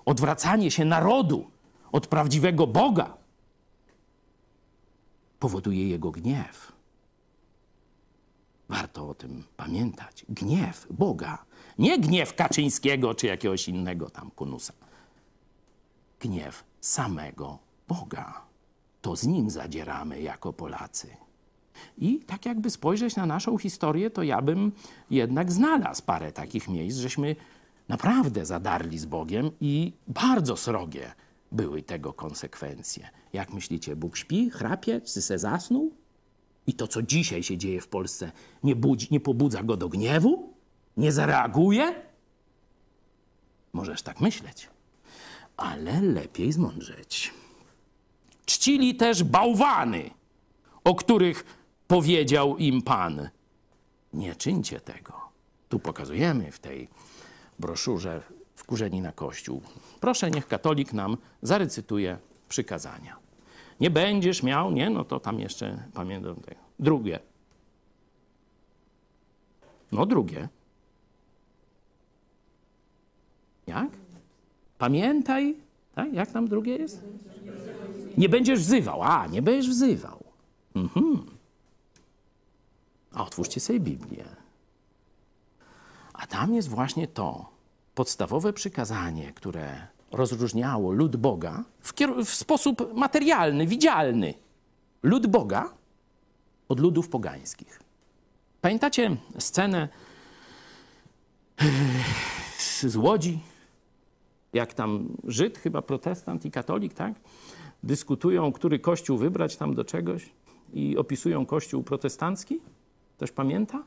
[0.05, 1.51] odwracanie się narodu
[1.93, 3.17] od prawdziwego Boga
[5.39, 6.76] powoduje jego gniew.
[8.69, 10.25] Warto o tym pamiętać.
[10.29, 11.45] Gniew Boga,
[11.79, 14.73] nie gniew Kaczyńskiego czy jakiegoś innego tam kunusa.
[16.21, 17.59] Gniew samego
[17.89, 18.43] Boga.
[19.03, 21.17] To z nim zadzieramy jako Polacy.
[21.99, 24.73] I tak jakby spojrzeć na naszą historię, to ja bym
[25.11, 27.37] jednak znalazł parę takich miejsc, żeśmy
[27.89, 31.12] naprawdę zadarli z Bogiem i bardzo srogie
[31.53, 33.09] były tego konsekwencje.
[33.33, 35.91] Jak myślicie, Bóg śpi, chrapie, czy se zasnął?
[36.67, 40.55] I to, co dzisiaj się dzieje w Polsce, nie, budzi, nie pobudza go do gniewu?
[40.97, 42.03] Nie zareaguje?
[43.73, 44.69] Możesz tak myśleć,
[45.57, 47.35] ale lepiej zmądrzeć.
[48.47, 50.11] Czcili też bałwany,
[50.85, 51.45] o których
[51.87, 53.29] powiedział im Pan.
[54.12, 55.12] Nie czyńcie tego.
[55.69, 56.89] Tu pokazujemy w tej
[57.59, 58.23] broszurze
[58.55, 59.62] Wkurzeni na Kościół.
[60.01, 63.26] Proszę, niech katolik nam zarecytuje przykazania.
[63.81, 64.91] Nie będziesz miał, nie?
[64.91, 66.61] No to tam jeszcze pamiętam tego.
[66.79, 67.18] Drugie.
[69.93, 70.49] No drugie.
[73.66, 73.89] Jak?
[74.79, 75.57] Pamiętaj,
[75.95, 76.12] tak?
[76.12, 77.05] Jak tam drugie jest?
[78.16, 79.03] Nie będziesz wzywał.
[79.03, 80.24] A, nie będziesz wzywał.
[80.74, 81.27] Mhm.
[83.12, 84.24] A otwórzcie sobie Biblię.
[86.12, 87.51] A tam jest właśnie to
[87.95, 89.87] podstawowe przykazanie, które
[90.17, 91.93] rozróżniało lud Boga w,
[92.25, 94.35] w, sposób materialny, widzialny.
[95.03, 95.75] Lud Boga
[96.69, 97.81] od ludów pogańskich.
[98.61, 99.89] Pamiętacie scenę
[102.59, 103.39] z Łodzi?
[104.53, 107.14] Jak tam Żyd, chyba protestant i katolik, tak?
[107.83, 110.31] Dyskutują, który kościół wybrać tam do czegoś
[110.73, 112.61] i opisują kościół protestancki.
[113.17, 113.83] Ktoś pamięta?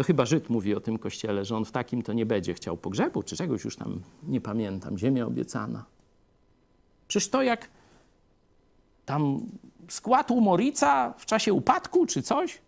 [0.00, 2.76] To chyba Żyd mówi o tym kościele, że on w takim to nie będzie chciał
[2.76, 5.84] pogrzebu, czy czegoś już tam nie pamiętam, ziemia obiecana.
[7.08, 7.68] Przecież to jak
[9.04, 9.40] tam
[9.88, 12.58] skład umorica w czasie upadku czy coś,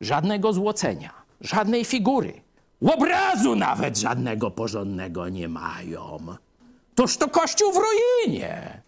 [0.00, 2.40] żadnego złocenia, żadnej figury,
[2.94, 6.18] obrazu nawet żadnego porządnego nie mają.
[6.94, 8.82] Toż to kościół w ruinie.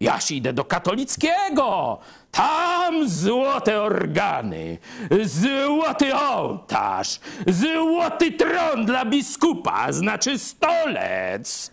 [0.00, 1.98] Jaś idę do katolickiego.
[2.30, 4.78] Tam złote organy,
[5.22, 11.70] złoty ołtarz, złoty tron dla biskupa, znaczy stolec.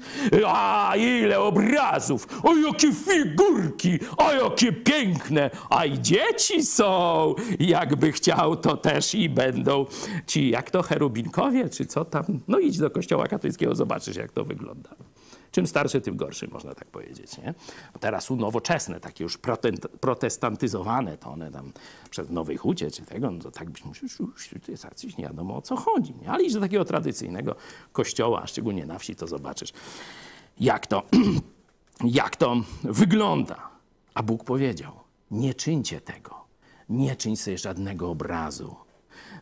[0.47, 5.49] A ile obrazów, o jakie figurki, o jakie piękne.
[5.69, 7.35] A i dzieci są.
[7.59, 9.85] Jakby chciał, to też i będą
[10.27, 12.25] ci, jak to, cherubinkowie, czy co tam.
[12.47, 14.89] No idź do kościoła katolickiego, zobaczysz, jak to wygląda.
[15.51, 17.37] Czym starszy, tym gorszy, można tak powiedzieć.
[17.37, 17.53] Nie?
[17.93, 19.39] A teraz nowoczesne, takie już
[20.01, 21.71] protestantyzowane, to one tam
[22.09, 24.09] przed Nowej Hucie czy tego, no to tak byś musiał,
[24.65, 26.13] to jest jacyś nie wiadomo o co chodzi.
[26.21, 26.29] Nie?
[26.29, 27.55] Ale idź do takiego tradycyjnego
[27.91, 29.73] kościoła, a szczególnie na wsi, to zobaczysz,
[30.59, 31.03] jak to,
[32.21, 33.69] jak to wygląda.
[34.13, 34.91] A Bóg powiedział,
[35.31, 36.45] nie czyńcie tego,
[36.89, 38.75] nie czyń sobie żadnego obrazu,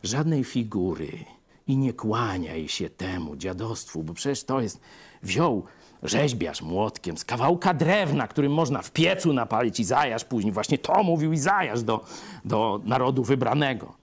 [0.04, 1.26] żadnej figury
[1.68, 4.80] i nie kłaniaj się temu dziadostwu, bo przecież to jest,
[5.24, 5.64] wziął
[6.08, 10.54] rzeźbiarz młotkiem z kawałka drewna, którym można w piecu napalić Izajasz później.
[10.54, 12.06] Właśnie to mówił Izajasz do,
[12.46, 13.94] do narodu wybranego.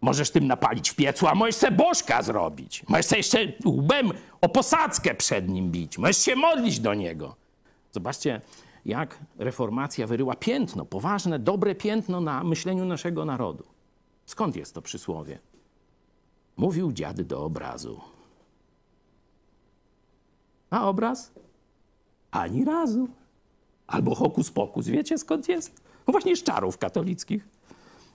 [0.00, 2.84] Możesz tym napalić w piecu, a możesz se bożka zrobić.
[2.88, 5.98] Możesz jeszcze łbem o posadzkę przed nim bić.
[5.98, 7.36] Możesz się modlić do niego.
[7.92, 8.40] Zobaczcie,
[8.84, 13.64] jak reformacja wyryła piętno, poważne, dobre piętno na myśleniu naszego narodu.
[14.26, 15.38] Skąd jest to przysłowie?
[16.56, 18.00] Mówił dziad do obrazu.
[20.70, 21.32] A obraz?
[22.30, 23.08] Ani razu.
[23.86, 24.86] Albo hokus pokus.
[24.86, 25.80] Wiecie skąd jest?
[26.06, 27.48] No właśnie z czarów katolickich.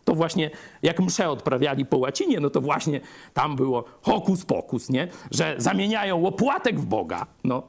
[0.05, 0.51] To właśnie
[0.83, 3.01] jak msze odprawiali po łacinie, no to właśnie
[3.33, 5.07] tam było hokus pokus, nie?
[5.31, 7.25] Że zamieniają opłatek w Boga.
[7.43, 7.63] No,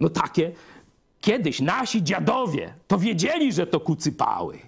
[0.00, 0.52] no takie.
[1.20, 4.58] Kiedyś nasi dziadowie to wiedzieli, że to kucypały.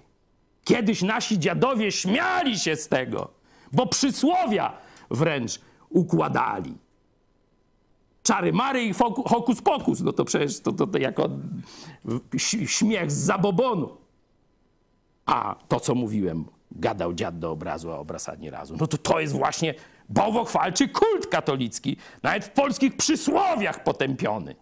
[0.63, 3.29] Kiedyś nasi dziadowie śmiali się z tego,
[3.73, 4.77] bo przysłowia
[5.11, 6.73] wręcz układali
[8.27, 8.93] czary mary i
[9.25, 10.01] hokus pokus.
[10.01, 11.29] No to przecież to, to, to jako
[12.67, 13.97] śmiech z zabobonu.
[15.25, 18.75] A to, co mówiłem, gadał dziad do obrazu, a obraz ani razu.
[18.79, 19.73] No to to jest właśnie
[20.09, 24.55] bałwochwalczy kult katolicki, nawet w polskich przysłowiach potępiony.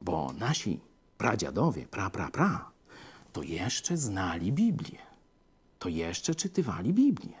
[0.00, 0.80] Bo nasi
[1.18, 2.70] pradziadowie, pra, pra, pra,
[3.32, 4.98] to jeszcze znali Biblię.
[5.78, 7.38] To jeszcze czytywali Biblię.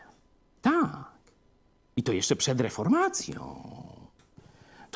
[0.62, 1.10] Tak.
[1.96, 3.64] I to jeszcze przed reformacją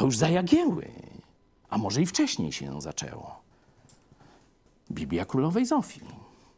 [0.03, 0.89] to już za Jagieły.
[1.69, 3.43] A może i wcześniej się zaczęło.
[4.91, 6.01] Biblia Królowej Zofii.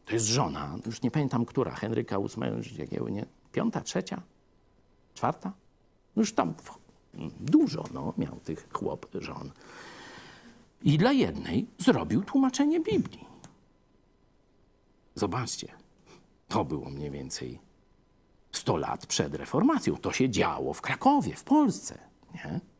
[0.06, 3.26] To jest żona, już nie pamiętam która, Henryka VIII, jakiego, nie?
[3.52, 4.22] Piąta, trzecia?
[5.14, 5.52] Czwarta?
[6.16, 6.54] No Już tam
[7.40, 9.50] dużo no, miał tych chłop żon.
[10.82, 13.24] I dla jednej zrobił tłumaczenie Biblii.
[15.14, 15.68] Zobaczcie,
[16.48, 17.58] to było mniej więcej
[18.52, 19.96] 100 lat przed reformacją.
[19.96, 21.98] To się działo w Krakowie, w Polsce.
[22.34, 22.73] Nie?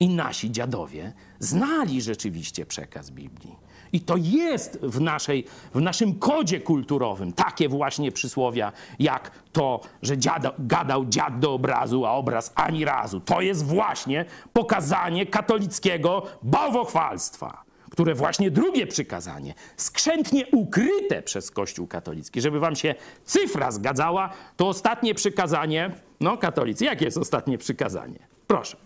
[0.00, 3.56] I nasi dziadowie znali rzeczywiście przekaz Biblii.
[3.92, 5.44] I to jest w, naszej,
[5.74, 12.06] w naszym kodzie kulturowym takie właśnie przysłowia, jak to, że dziada, gadał dziad do obrazu,
[12.06, 13.20] a obraz ani razu.
[13.20, 22.40] To jest właśnie pokazanie katolickiego bałwochwalstwa, które właśnie drugie przykazanie, skrzętnie ukryte przez Kościół katolicki,
[22.40, 22.94] żeby wam się
[23.24, 25.90] cyfra zgadzała, to ostatnie przykazanie,
[26.20, 28.18] no katolicy, jakie jest ostatnie przykazanie?
[28.46, 28.85] Proszę.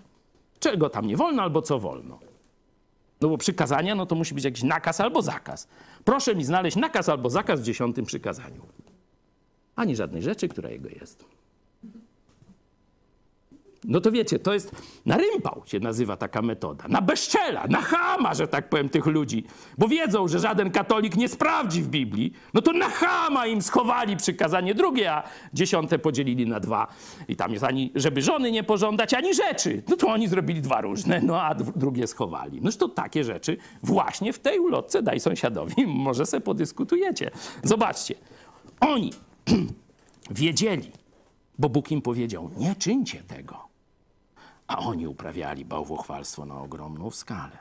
[0.60, 2.18] Czego tam nie wolno albo co wolno?
[3.20, 5.68] No bo przykazania, no to musi być jakiś nakaz albo zakaz.
[6.04, 8.66] Proszę mi znaleźć nakaz albo zakaz w dziesiątym przykazaniu.
[9.76, 11.24] Ani żadnej rzeczy, która jego jest.
[13.84, 14.72] No to wiecie, to jest
[15.06, 16.84] na rympał się nazywa taka metoda.
[16.88, 19.44] Na bezczela, na chama, że tak powiem, tych ludzi.
[19.78, 22.32] Bo wiedzą, że żaden katolik nie sprawdzi w Biblii.
[22.54, 25.22] No to na chama im schowali przykazanie drugie, a
[25.54, 26.86] dziesiąte podzielili na dwa.
[27.28, 29.82] I tam jest ani, żeby żony nie pożądać, ani rzeczy.
[29.88, 32.60] No to oni zrobili dwa różne, no a dr- drugie schowali.
[32.62, 35.86] Noż to takie rzeczy właśnie w tej ulotce daj sąsiadowi.
[36.06, 37.30] Może se podyskutujecie.
[37.62, 38.14] Zobaczcie.
[38.80, 39.12] Oni
[40.30, 40.90] wiedzieli,
[41.58, 43.69] bo Bóg im powiedział, nie czyńcie tego.
[44.70, 47.58] A oni uprawiali bałwochwalstwo na ogromną skalę.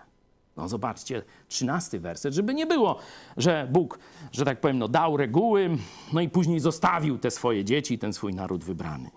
[0.57, 2.99] No zobaczcie, trzynasty werset, żeby nie było,
[3.37, 3.99] że Bóg,
[4.31, 5.69] że tak powiem, no dał reguły,
[6.13, 9.11] no i później zostawił te swoje dzieci, ten swój naród wybrany.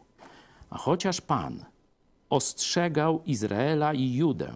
[0.70, 1.64] A chociaż Pan
[2.30, 4.52] ostrzegał Izraela i Judę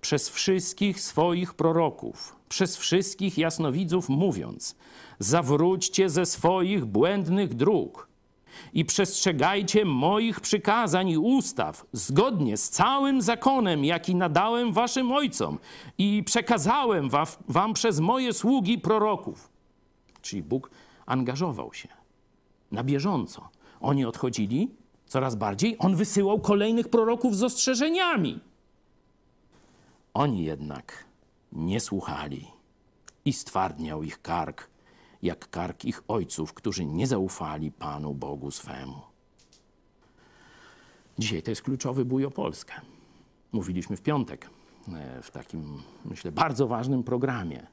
[0.00, 4.76] przez wszystkich swoich proroków, przez wszystkich jasnowidzów, mówiąc:
[5.18, 8.08] Zawróćcie ze swoich błędnych dróg
[8.72, 15.58] i przestrzegajcie moich przykazań i ustaw, zgodnie z całym zakonem, jaki nadałem waszym ojcom
[15.98, 19.48] i przekazałem wa- wam przez moje sługi proroków.
[20.22, 20.70] Czyli Bóg
[21.06, 21.88] angażował się
[22.72, 23.48] na bieżąco.
[23.80, 24.70] Oni odchodzili
[25.06, 28.40] coraz bardziej, on wysyłał kolejnych proroków z ostrzeżeniami.
[30.14, 31.04] Oni jednak
[31.52, 32.46] nie słuchali
[33.24, 34.68] i stwardniał ich kark,
[35.22, 39.00] jak kark ich ojców, którzy nie zaufali Panu Bogu swemu.
[41.18, 42.74] Dzisiaj to jest kluczowy bój o Polskę.
[43.52, 44.50] Mówiliśmy w piątek
[44.88, 47.66] e, w takim, myślę, bardzo ważnym programie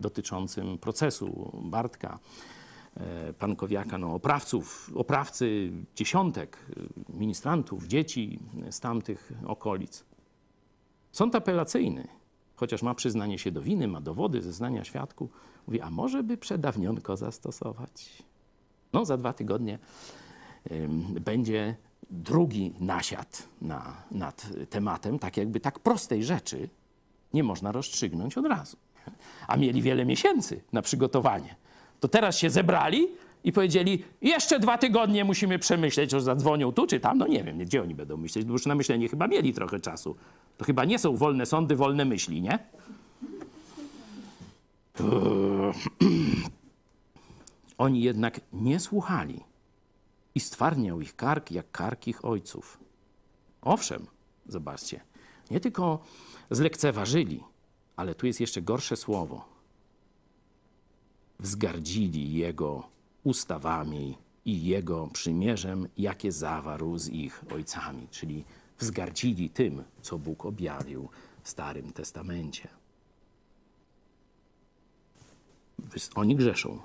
[0.00, 2.18] dotyczącym procesu Bartka
[2.96, 8.38] e, Pankowiaka, no, oprawców, oprawcy dziesiątek e, ministrantów, dzieci
[8.70, 10.04] z tamtych okolic.
[11.12, 12.08] Sąd apelacyjny,
[12.58, 15.30] chociaż ma przyznanie się do winy, ma dowody, zeznania świadków,
[15.66, 18.22] mówi, a może by przedawnionko zastosować?
[18.92, 19.78] No, za dwa tygodnie
[20.70, 21.76] ym, będzie
[22.10, 26.68] drugi nasiad na, nad tematem, tak jakby tak prostej rzeczy
[27.34, 28.76] nie można rozstrzygnąć od razu.
[29.46, 31.56] A mieli wiele miesięcy na przygotowanie.
[32.00, 33.08] To teraz się zebrali
[33.44, 37.18] i powiedzieli, jeszcze dwa tygodnie musimy przemyśleć, że zadzwonią tu czy tam.
[37.18, 40.16] No nie wiem, gdzie oni będą myśleć, bo już na myślenie chyba mieli trochę czasu.
[40.56, 42.58] To chyba nie są wolne sądy, wolne myśli, nie?
[47.78, 49.40] Oni jednak nie słuchali
[50.34, 52.78] i stwarniał ich kark jak kark ich ojców.
[53.62, 54.06] Owszem,
[54.46, 55.00] zobaczcie,
[55.50, 55.98] nie tylko
[56.50, 57.44] zlekceważyli,
[57.96, 59.44] ale tu jest jeszcze gorsze słowo.
[61.38, 68.44] Wzgardzili jego ustawami i jego przymierzem, jakie zawarł z ich ojcami, czyli
[68.78, 71.08] wzgardzili tym, co Bóg objawił
[71.42, 72.68] w Starym Testamencie.
[76.14, 76.78] Oni grzeszą.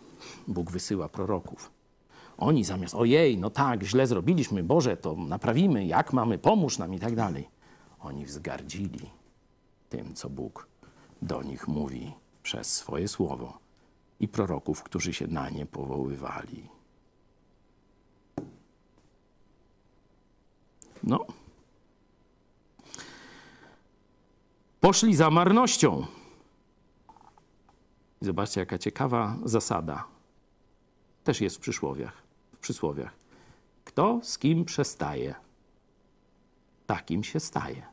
[0.47, 1.71] Bóg wysyła proroków.
[2.37, 6.99] Oni zamiast, ojej, no tak, źle zrobiliśmy, Boże, to naprawimy, jak mamy, pomóż nam i
[6.99, 7.49] tak dalej.
[7.99, 9.09] Oni wzgardzili
[9.89, 10.67] tym, co Bóg
[11.21, 12.11] do nich mówi
[12.43, 13.62] przez swoje słowo
[14.19, 16.69] i proroków, którzy się na nie powoływali.
[21.03, 21.25] No.
[24.79, 26.05] Poszli za marnością.
[28.21, 30.07] Zobaczcie, jaka ciekawa zasada.
[31.23, 32.23] Też jest w przysłowiach.
[32.53, 33.15] W przysłowiach.
[33.85, 35.35] Kto z kim przestaje,
[36.85, 37.85] takim się staje.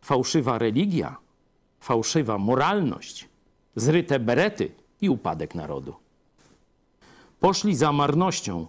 [0.00, 1.16] Fałszywa religia,
[1.80, 3.28] fałszywa moralność,
[3.76, 5.94] zryte berety i upadek narodu.
[7.40, 8.66] Poszli za marnością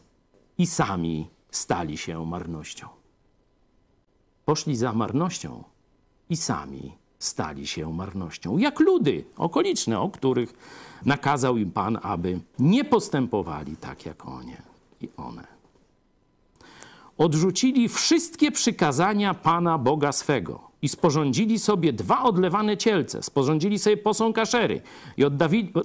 [0.58, 2.88] i sami stali się marnością.
[4.46, 5.64] Poszli za marnością
[6.30, 10.54] i sami stali się marnością, jak ludy okoliczne, o których
[11.06, 14.62] nakazał im Pan, aby nie postępowali tak jak one
[15.02, 15.48] i one.
[17.18, 24.36] Odrzucili wszystkie przykazania Pana Boga swego i sporządzili sobie dwa odlewane cielce, sporządzili sobie posąg
[24.36, 24.82] kaszery
[25.18, 25.24] i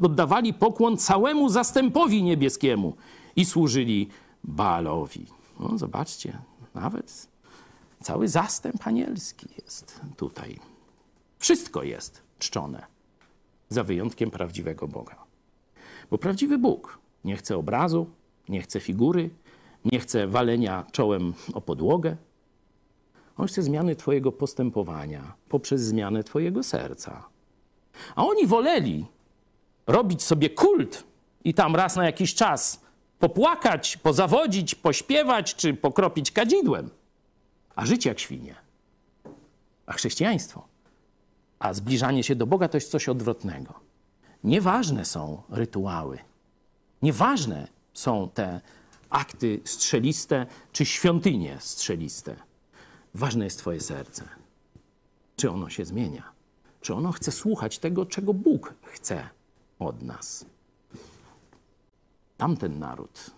[0.01, 2.97] oddawali pokłon całemu zastępowi niebieskiemu
[3.37, 4.09] i służyli
[4.45, 5.27] Baalowi.
[5.61, 6.39] No, zobaczcie,
[6.75, 7.29] nawet
[8.03, 10.59] cały zastęp anielski jest tutaj.
[11.39, 12.87] Wszystko jest czczone,
[13.69, 15.17] za wyjątkiem prawdziwego Boga.
[16.11, 18.07] Bo prawdziwy Bóg nie chce obrazu,
[18.49, 19.31] nie chce figury,
[19.85, 22.17] nie chce walenia czołem o podłogę.
[23.41, 27.29] On chce zmiany Twojego postępowania poprzez zmianę Twojego serca.
[28.17, 29.07] A oni woleli
[29.87, 31.05] robić sobie kult
[31.45, 32.81] i tam raz na jakiś czas
[33.19, 36.91] popłakać, pozawodzić, pośpiewać czy pokropić kadzidłem,
[37.77, 38.55] a żyć jak świnie.
[39.87, 40.69] A chrześcijaństwo,
[41.59, 43.75] a zbliżanie się do Boga to jest coś odwrotnego.
[44.45, 46.19] Nieważne są rytuały,
[47.03, 48.61] nieważne są te
[49.11, 52.50] akty strzeliste czy świątynie strzeliste.
[53.15, 54.25] Ważne jest Twoje serce.
[55.37, 56.33] Czy ono się zmienia?
[56.81, 59.29] Czy ono chce słuchać tego, czego Bóg chce
[59.79, 60.47] od nas?
[62.37, 63.31] Tamten naród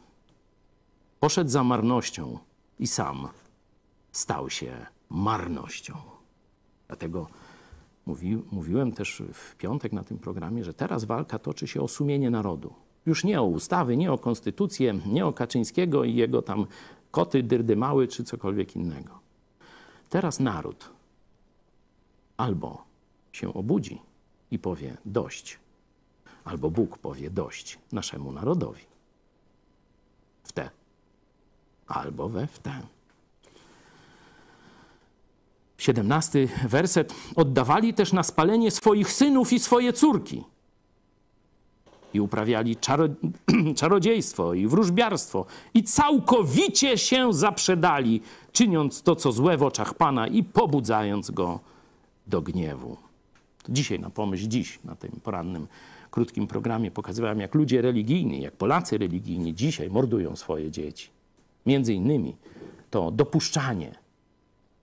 [1.20, 2.38] poszedł za marnością
[2.78, 3.28] i sam
[4.12, 5.94] stał się marnością.
[6.86, 7.28] Dlatego
[8.06, 12.30] mówi, mówiłem też w piątek na tym programie, że teraz walka toczy się o sumienie
[12.30, 12.74] narodu.
[13.06, 16.66] Już nie o ustawy, nie o konstytucję, nie o Kaczyńskiego i jego tam
[17.10, 19.21] koty, dyrdymały czy cokolwiek innego.
[20.12, 20.90] Teraz naród
[22.36, 22.84] albo
[23.32, 24.00] się obudzi
[24.50, 25.58] i powie dość,
[26.44, 28.82] albo Bóg powie dość naszemu narodowi.
[30.44, 30.70] W te
[31.86, 32.80] albo we w te.
[35.78, 37.14] Siedemnasty werset.
[37.36, 40.44] Oddawali też na spalenie swoich synów i swoje córki
[42.14, 43.08] i uprawiali czaro,
[43.80, 48.20] czarodziejstwo i wróżbiarstwo i całkowicie się zaprzedali,
[48.52, 51.60] czyniąc to, co złe w oczach Pana i pobudzając go
[52.26, 52.96] do gniewu.
[53.62, 55.66] To dzisiaj na pomyśl, dziś na tym porannym,
[56.10, 61.08] krótkim programie pokazywałem, jak ludzie religijni, jak Polacy religijni dzisiaj mordują swoje dzieci.
[61.66, 62.36] Między innymi
[62.90, 63.94] to dopuszczanie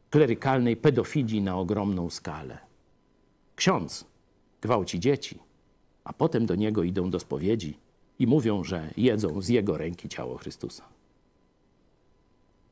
[0.10, 2.58] klerykalnej pedofilii na ogromną skalę.
[3.56, 4.06] Ksiądz
[4.62, 5.40] gwałci dzieci,
[6.10, 7.78] a potem do niego idą do spowiedzi
[8.20, 10.84] i mówią, że jedzą z jego ręki ciało Chrystusa.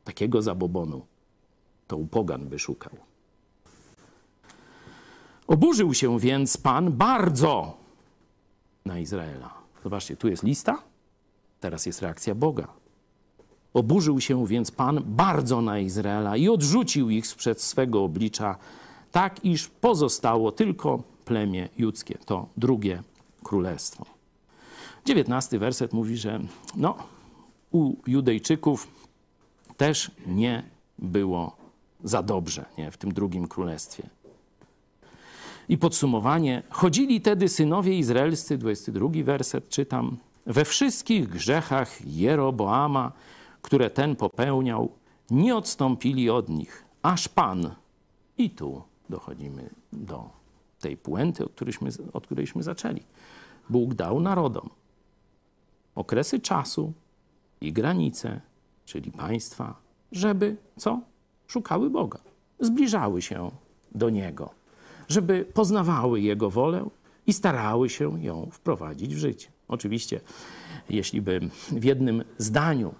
[0.04, 1.06] Takiego zabobonu
[1.88, 2.92] to u pogan by szukał.
[5.48, 7.78] Oburzył się więc Pan bardzo
[8.86, 9.54] na Izraela.
[9.84, 10.84] Zobaczcie, tu jest lista,
[11.60, 12.68] teraz jest reakcja Boga.
[13.74, 18.58] Oburzył się więc Pan bardzo na Izraela i odrzucił ich sprzed swego oblicza,
[19.12, 23.04] tak iż pozostało tylko plemię judzkie, to drugie
[23.44, 24.06] królestwo.
[25.06, 26.40] Dziewiętnasty werset mówi, że
[26.76, 26.98] no,
[27.72, 28.88] u Judejczyków
[29.78, 30.64] też nie
[31.00, 31.56] było
[32.04, 34.10] za dobrze nie, w tym drugim królestwie.
[35.70, 36.64] I podsumowanie.
[36.70, 43.12] Chodzili tedy synowie izraelscy, 22 werset czytam, we wszystkich grzechach Jeroboama,
[43.62, 44.92] które ten popełniał,
[45.32, 47.76] nie odstąpili od nich, aż Pan.
[48.38, 50.37] I tu dochodzimy do
[50.80, 53.02] tej puenty, od, którejśmy, od którejśmy zaczęli.
[53.70, 54.70] Bóg dał narodom
[55.96, 56.94] okresy czasu
[57.62, 58.42] i granice,
[58.86, 59.76] czyli państwa,
[60.12, 61.02] żeby co?
[61.48, 62.20] Szukały Boga,
[62.60, 63.52] zbliżały się
[63.96, 64.50] do Niego,
[65.08, 66.90] żeby poznawały Jego wolę
[67.28, 69.48] i starały się ją wprowadzić w życie.
[69.68, 70.20] Oczywiście,
[70.90, 71.40] jeśli by
[71.72, 72.94] w jednym zdaniu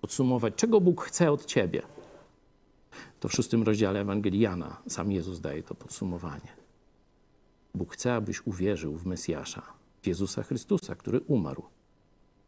[0.00, 1.82] podsumować, czego Bóg chce od ciebie,
[3.20, 6.56] to w szóstym rozdziale Ewangelii Jana sam Jezus daje to podsumowanie.
[7.74, 9.62] Bóg chce, abyś uwierzył w Mesjasza,
[10.02, 11.62] w Jezusa Chrystusa, który umarł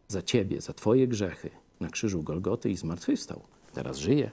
[0.08, 1.50] za ciebie, za twoje grzechy
[1.80, 3.42] na krzyżu Golgoty i zmartwychwstał.
[3.72, 4.30] Teraz żyje,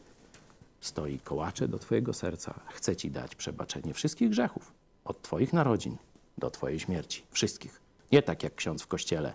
[0.82, 2.60] stoi kołacze do twojego serca.
[2.68, 4.74] Chce ci dać przebaczenie wszystkich grzechów,
[5.06, 5.98] od twoich narodzin
[6.38, 7.24] do twojej śmierci.
[7.32, 7.82] Wszystkich.
[8.12, 9.34] Nie tak jak ksiądz w kościele,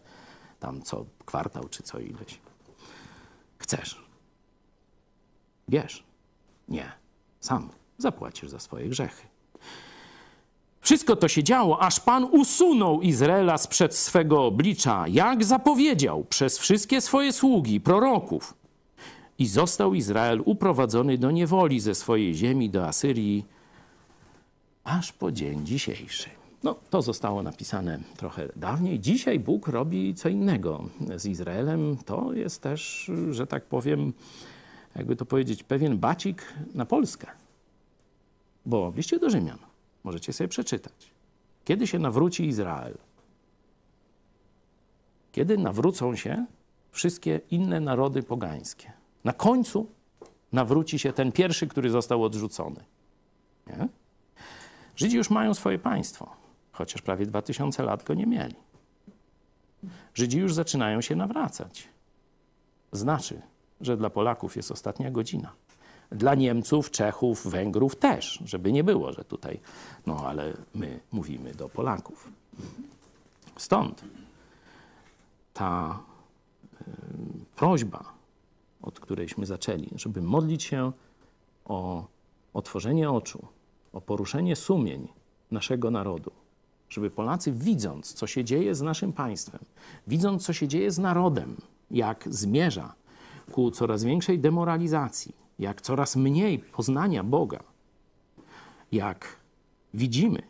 [0.61, 2.41] tam co kwartał czy co ileś.
[3.59, 4.05] Chcesz.
[5.69, 6.10] Bierz.
[6.71, 6.93] Nie.
[7.41, 7.69] Sam
[7.99, 9.27] zapłacisz za swoje grzechy.
[10.81, 17.01] Wszystko to się działo, aż Pan usunął Izraela sprzed swego oblicza, jak zapowiedział przez wszystkie
[17.01, 18.55] swoje sługi, proroków.
[19.39, 23.45] I został Izrael uprowadzony do niewoli ze swojej ziemi do Asyrii,
[24.85, 26.31] aż po dzień dzisiejszy.
[26.63, 29.01] No, to zostało napisane trochę dawniej.
[29.01, 30.85] Dzisiaj Bóg robi co innego
[31.17, 31.97] z Izraelem.
[32.07, 34.13] To jest też, że tak powiem,
[34.97, 37.27] jakby to powiedzieć, pewien bacik na Polskę.
[38.67, 39.59] Bo w liście do Rzymian
[40.05, 41.11] możecie sobie przeczytać.
[41.65, 42.99] Kiedy się nawróci Izrael?
[45.33, 46.47] Kiedy nawrócą się
[46.91, 48.93] wszystkie inne narody pogańskie?
[49.25, 49.87] Na końcu
[50.53, 52.85] nawróci się ten pierwszy, który został odrzucony.
[53.67, 53.89] Nie?
[54.97, 56.31] Żydzi już mają swoje państwo,
[56.73, 58.55] chociaż prawie 2000 lat go nie mieli.
[60.15, 61.89] Żydzi już zaczynają się nawracać.
[62.93, 63.43] Znaczy,
[63.81, 65.53] że dla Polaków jest ostatnia godzina.
[66.11, 69.61] Dla Niemców, Czechów, Węgrów też, żeby nie było, że tutaj,
[70.07, 72.29] no ale my mówimy do Polaków.
[73.57, 74.05] Stąd
[75.55, 76.01] ta
[76.81, 76.85] y,
[77.57, 78.05] prośba,
[78.83, 80.93] od którejśmy zaczęli, żeby modlić się
[81.65, 82.05] o
[82.55, 83.47] otworzenie oczu,
[83.93, 85.09] o poruszenie sumień
[85.51, 86.31] naszego narodu,
[86.89, 89.65] żeby Polacy, widząc, co się dzieje z naszym państwem,
[90.07, 91.57] widząc, co się dzieje z narodem,
[91.91, 92.95] jak zmierza
[93.53, 97.61] ku coraz większej demoralizacji, jak coraz mniej poznania Boga,
[98.93, 99.37] jak
[99.95, 100.43] widzimy,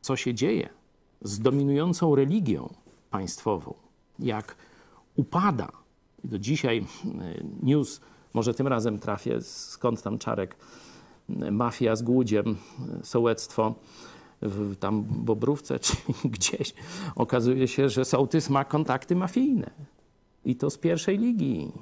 [0.00, 0.68] co się dzieje
[1.22, 2.74] z dominującą religią
[3.10, 3.74] państwową,
[4.18, 4.56] jak
[5.16, 5.68] upada.
[6.24, 8.00] Do dzisiaj y, news,
[8.34, 10.56] może tym razem trafię, skąd tam Czarek,
[11.30, 12.56] y, mafia z Głudziem,
[13.02, 13.74] y, sołectwo,
[14.42, 16.74] w tam Bobrówce czy gdzieś,
[17.14, 19.70] okazuje się, że sołtys ma kontakty mafijne.
[20.44, 21.72] I to z pierwszej ligi.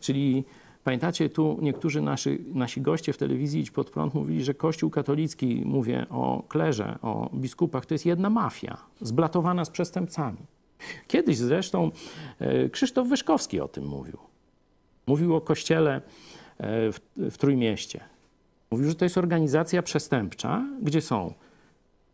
[0.00, 0.44] Czyli
[0.84, 5.62] pamiętacie, tu niektórzy nasi, nasi goście w telewizji Idź Pod Prąd mówili, że Kościół katolicki,
[5.64, 10.38] mówię o klerze, o biskupach, to jest jedna mafia, zblatowana z przestępcami.
[11.08, 11.90] Kiedyś zresztą
[12.38, 14.18] e, Krzysztof Wyszkowski o tym mówił.
[15.06, 16.00] Mówił o kościele e,
[16.92, 18.00] w, w Trójmieście.
[18.70, 21.34] Mówił, że to jest organizacja przestępcza, gdzie są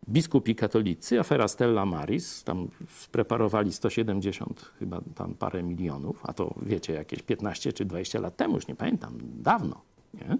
[0.09, 2.67] biskupi katolicy, afera Stella Maris, tam
[2.99, 8.55] spreparowali 170 chyba tam parę milionów, a to wiecie, jakieś 15 czy 20 lat temu,
[8.55, 9.81] już nie pamiętam, dawno,
[10.13, 10.37] nie?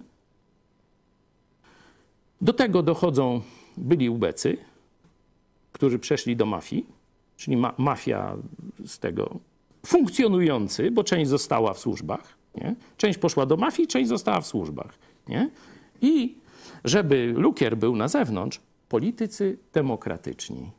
[2.40, 3.40] Do tego dochodzą
[3.76, 4.56] byli ubecy,
[5.72, 6.86] którzy przeszli do mafii,
[7.36, 8.36] czyli ma mafia
[8.86, 9.38] z tego
[9.86, 12.76] funkcjonujący, bo część została w służbach, nie?
[12.96, 14.98] część poszła do mafii, część została w służbach.
[15.28, 15.50] Nie?
[16.00, 16.34] I
[16.84, 20.70] żeby lukier był na zewnątrz, politycy demokratyczni.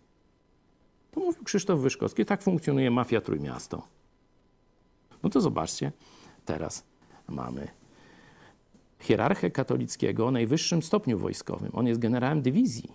[1.12, 3.88] To mówił Krzysztof Wyszkowski, tak funkcjonuje mafia Trójmiasto.
[5.24, 5.92] No to zobaczcie,
[6.46, 6.84] teraz
[7.28, 7.68] mamy
[9.00, 11.72] hierarchę katolickiego o najwyższym stopniu wojskowym.
[11.74, 12.92] On jest generałem dywizji.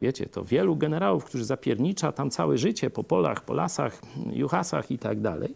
[0.00, 4.00] Wiecie, to wielu generałów, którzy zapiernicza tam całe życie po polach, po lasach,
[4.32, 5.54] juchasach i tak dalej,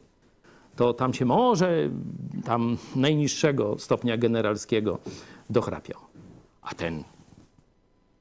[0.77, 1.91] to tam się może
[2.45, 4.99] tam najniższego stopnia generalskiego
[5.51, 6.01] dochrapiał.
[6.63, 7.05] A ten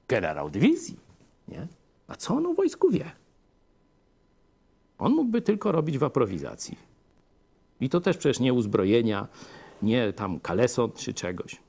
[0.09, 0.97] generał dywizji,
[1.47, 1.67] nie?
[2.07, 3.11] A co on o wojsku wie?
[4.97, 6.77] On mógłby tylko robić w aprowizacji.
[7.81, 9.27] I to też przecież nie uzbrojenia,
[9.81, 11.61] nie tam kaleson czy czegoś.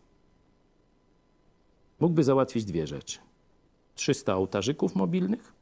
[2.01, 3.19] Mógłby załatwić dwie rzeczy.
[3.95, 5.53] 300 ołtarzyków mobilnych.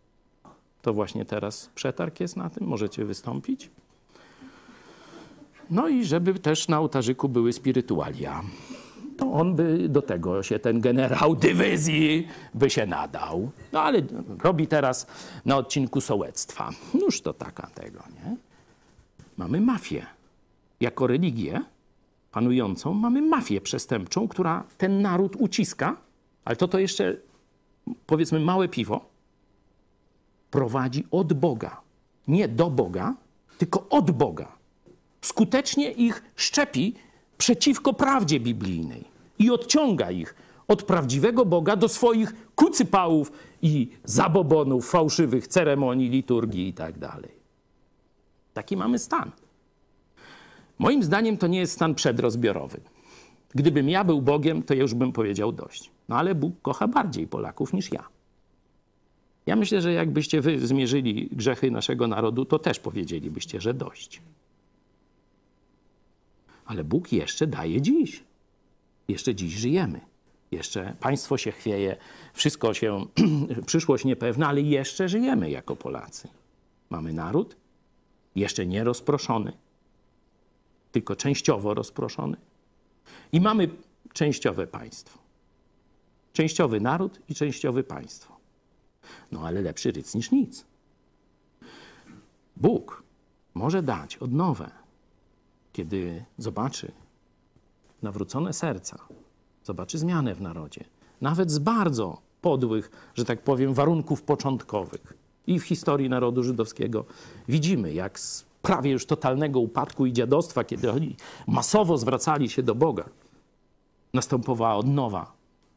[0.82, 3.70] To właśnie teraz przetarg jest na tym, możecie wystąpić.
[5.70, 8.42] No i żeby też na ołtarzyku były spirytualia.
[9.18, 13.50] To on by do tego się, ten generał dywizji, by się nadał.
[13.72, 14.02] No ale
[14.42, 15.06] robi teraz
[15.44, 16.70] na odcinku sołectwa.
[16.94, 18.36] Noż to taka tego, nie?
[19.36, 20.06] Mamy mafię.
[20.80, 21.60] Jako religię
[22.32, 25.96] panującą mamy mafię przestępczą, która ten naród uciska,
[26.44, 27.16] ale to to jeszcze
[28.06, 29.04] powiedzmy małe piwo,
[30.50, 31.80] prowadzi od Boga.
[32.28, 33.14] Nie do Boga,
[33.58, 34.52] tylko od Boga.
[35.20, 36.94] Skutecznie ich szczepi
[37.38, 39.04] przeciwko prawdzie biblijnej
[39.38, 40.34] i odciąga ich
[40.68, 43.32] od prawdziwego Boga do swoich kucypałów
[43.62, 46.94] i zabobonów, fałszywych ceremonii, liturgii i tak.
[48.54, 49.30] Taki mamy stan.
[50.78, 52.80] Moim zdaniem to nie jest stan przedrozbiorowy.
[53.54, 55.90] Gdybym ja był Bogiem, to ja już bym powiedział dość.
[56.08, 58.08] No ale Bóg kocha bardziej Polaków niż ja.
[59.46, 64.22] Ja myślę, że jakbyście wy zmierzyli grzechy naszego narodu, to też powiedzielibyście, że dość.
[66.68, 68.24] Ale Bóg jeszcze daje dziś.
[69.08, 70.00] Jeszcze dziś żyjemy.
[70.50, 71.96] Jeszcze państwo się chwieje,
[72.32, 73.06] wszystko się,
[73.66, 76.28] przyszłość niepewna, ale jeszcze żyjemy jako Polacy.
[76.90, 77.56] Mamy naród,
[78.36, 79.52] jeszcze nie rozproszony,
[80.92, 82.36] tylko częściowo rozproszony.
[83.32, 83.68] I mamy
[84.12, 85.18] częściowe państwo.
[86.32, 88.36] Częściowy naród i częściowe państwo.
[89.32, 90.64] No ale lepszy ryc niż nic.
[92.56, 93.02] Bóg
[93.54, 94.70] może dać odnowę,
[95.78, 96.92] kiedy zobaczy
[98.02, 98.98] nawrócone serca,
[99.64, 100.84] zobaczy zmianę w narodzie,
[101.20, 105.14] nawet z bardzo podłych, że tak powiem, warunków początkowych.
[105.46, 107.04] I w historii narodu żydowskiego
[107.48, 112.74] widzimy, jak z prawie już totalnego upadku i dziadostwa, kiedy oni masowo zwracali się do
[112.74, 113.08] Boga,
[114.14, 115.32] następowała odnowa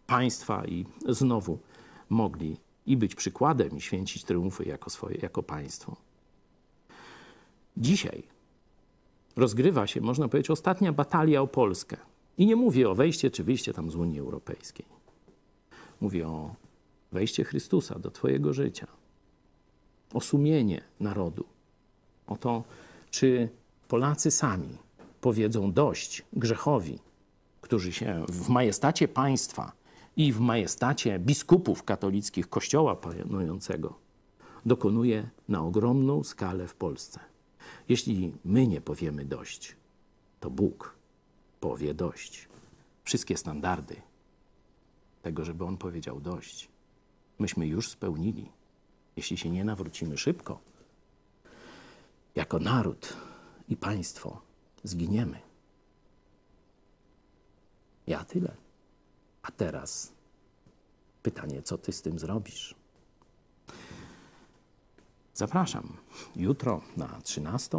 [0.07, 1.59] państwa i znowu
[2.09, 5.95] mogli i być przykładem i święcić triumfy jako swoje, jako państwo.
[7.77, 8.40] Dzisiaj
[9.35, 11.97] rozgrywa się, można powiedzieć, ostatnia batalia o Polskę.
[12.37, 14.85] I nie mówię o wejście czy wyjście tam z Unii Europejskiej.
[16.01, 16.55] Mówię o
[17.11, 18.87] wejście Chrystusa do Twojego życia,
[20.13, 21.45] o sumienie narodu,
[22.27, 22.63] o to,
[23.11, 23.49] czy
[23.87, 24.77] Polacy sami
[25.21, 26.99] powiedzą dość grzechowi,
[27.61, 29.71] którzy się w majestacie państwa
[30.17, 33.93] i w majestacie biskupów katolickich Kościoła panującego
[34.65, 37.30] dokonuje na ogromną skalę w Polsce.
[37.91, 39.75] Jeśli my nie powiemy dość,
[40.39, 40.95] to Bóg
[41.59, 42.47] powie dość.
[43.03, 44.01] Wszystkie standardy
[45.21, 46.69] tego, żeby On powiedział dość,
[47.39, 48.51] myśmy już spełnili.
[49.15, 50.59] Jeśli się nie nawrócimy szybko,
[52.35, 53.17] jako naród
[53.69, 54.41] i państwo
[54.83, 55.39] zginiemy.
[58.07, 58.55] Ja tyle.
[59.41, 60.13] A teraz
[61.23, 62.80] pytanie, co ty z tym zrobisz?
[65.33, 65.97] Zapraszam.
[66.35, 67.77] Jutro na 13.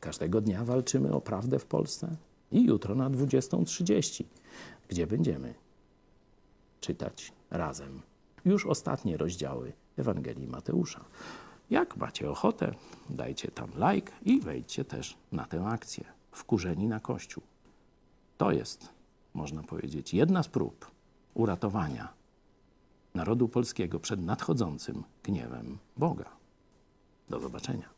[0.00, 2.16] Każdego dnia walczymy o prawdę w Polsce.
[2.52, 4.24] I jutro na 20.30,
[4.88, 5.54] gdzie będziemy
[6.80, 8.02] czytać razem
[8.46, 11.04] już ostatnie rozdziały Ewangelii Mateusza.
[11.70, 12.74] Jak macie ochotę,
[13.10, 16.04] dajcie tam like i wejdźcie też na tę akcję.
[16.32, 17.42] Wkurzeni na Kościół.
[18.38, 18.88] To jest,
[19.34, 20.90] można powiedzieć, jedna z prób
[21.34, 22.12] uratowania
[23.14, 26.35] narodu polskiego przed nadchodzącym gniewem Boga.
[27.30, 27.95] Do zobaczenia.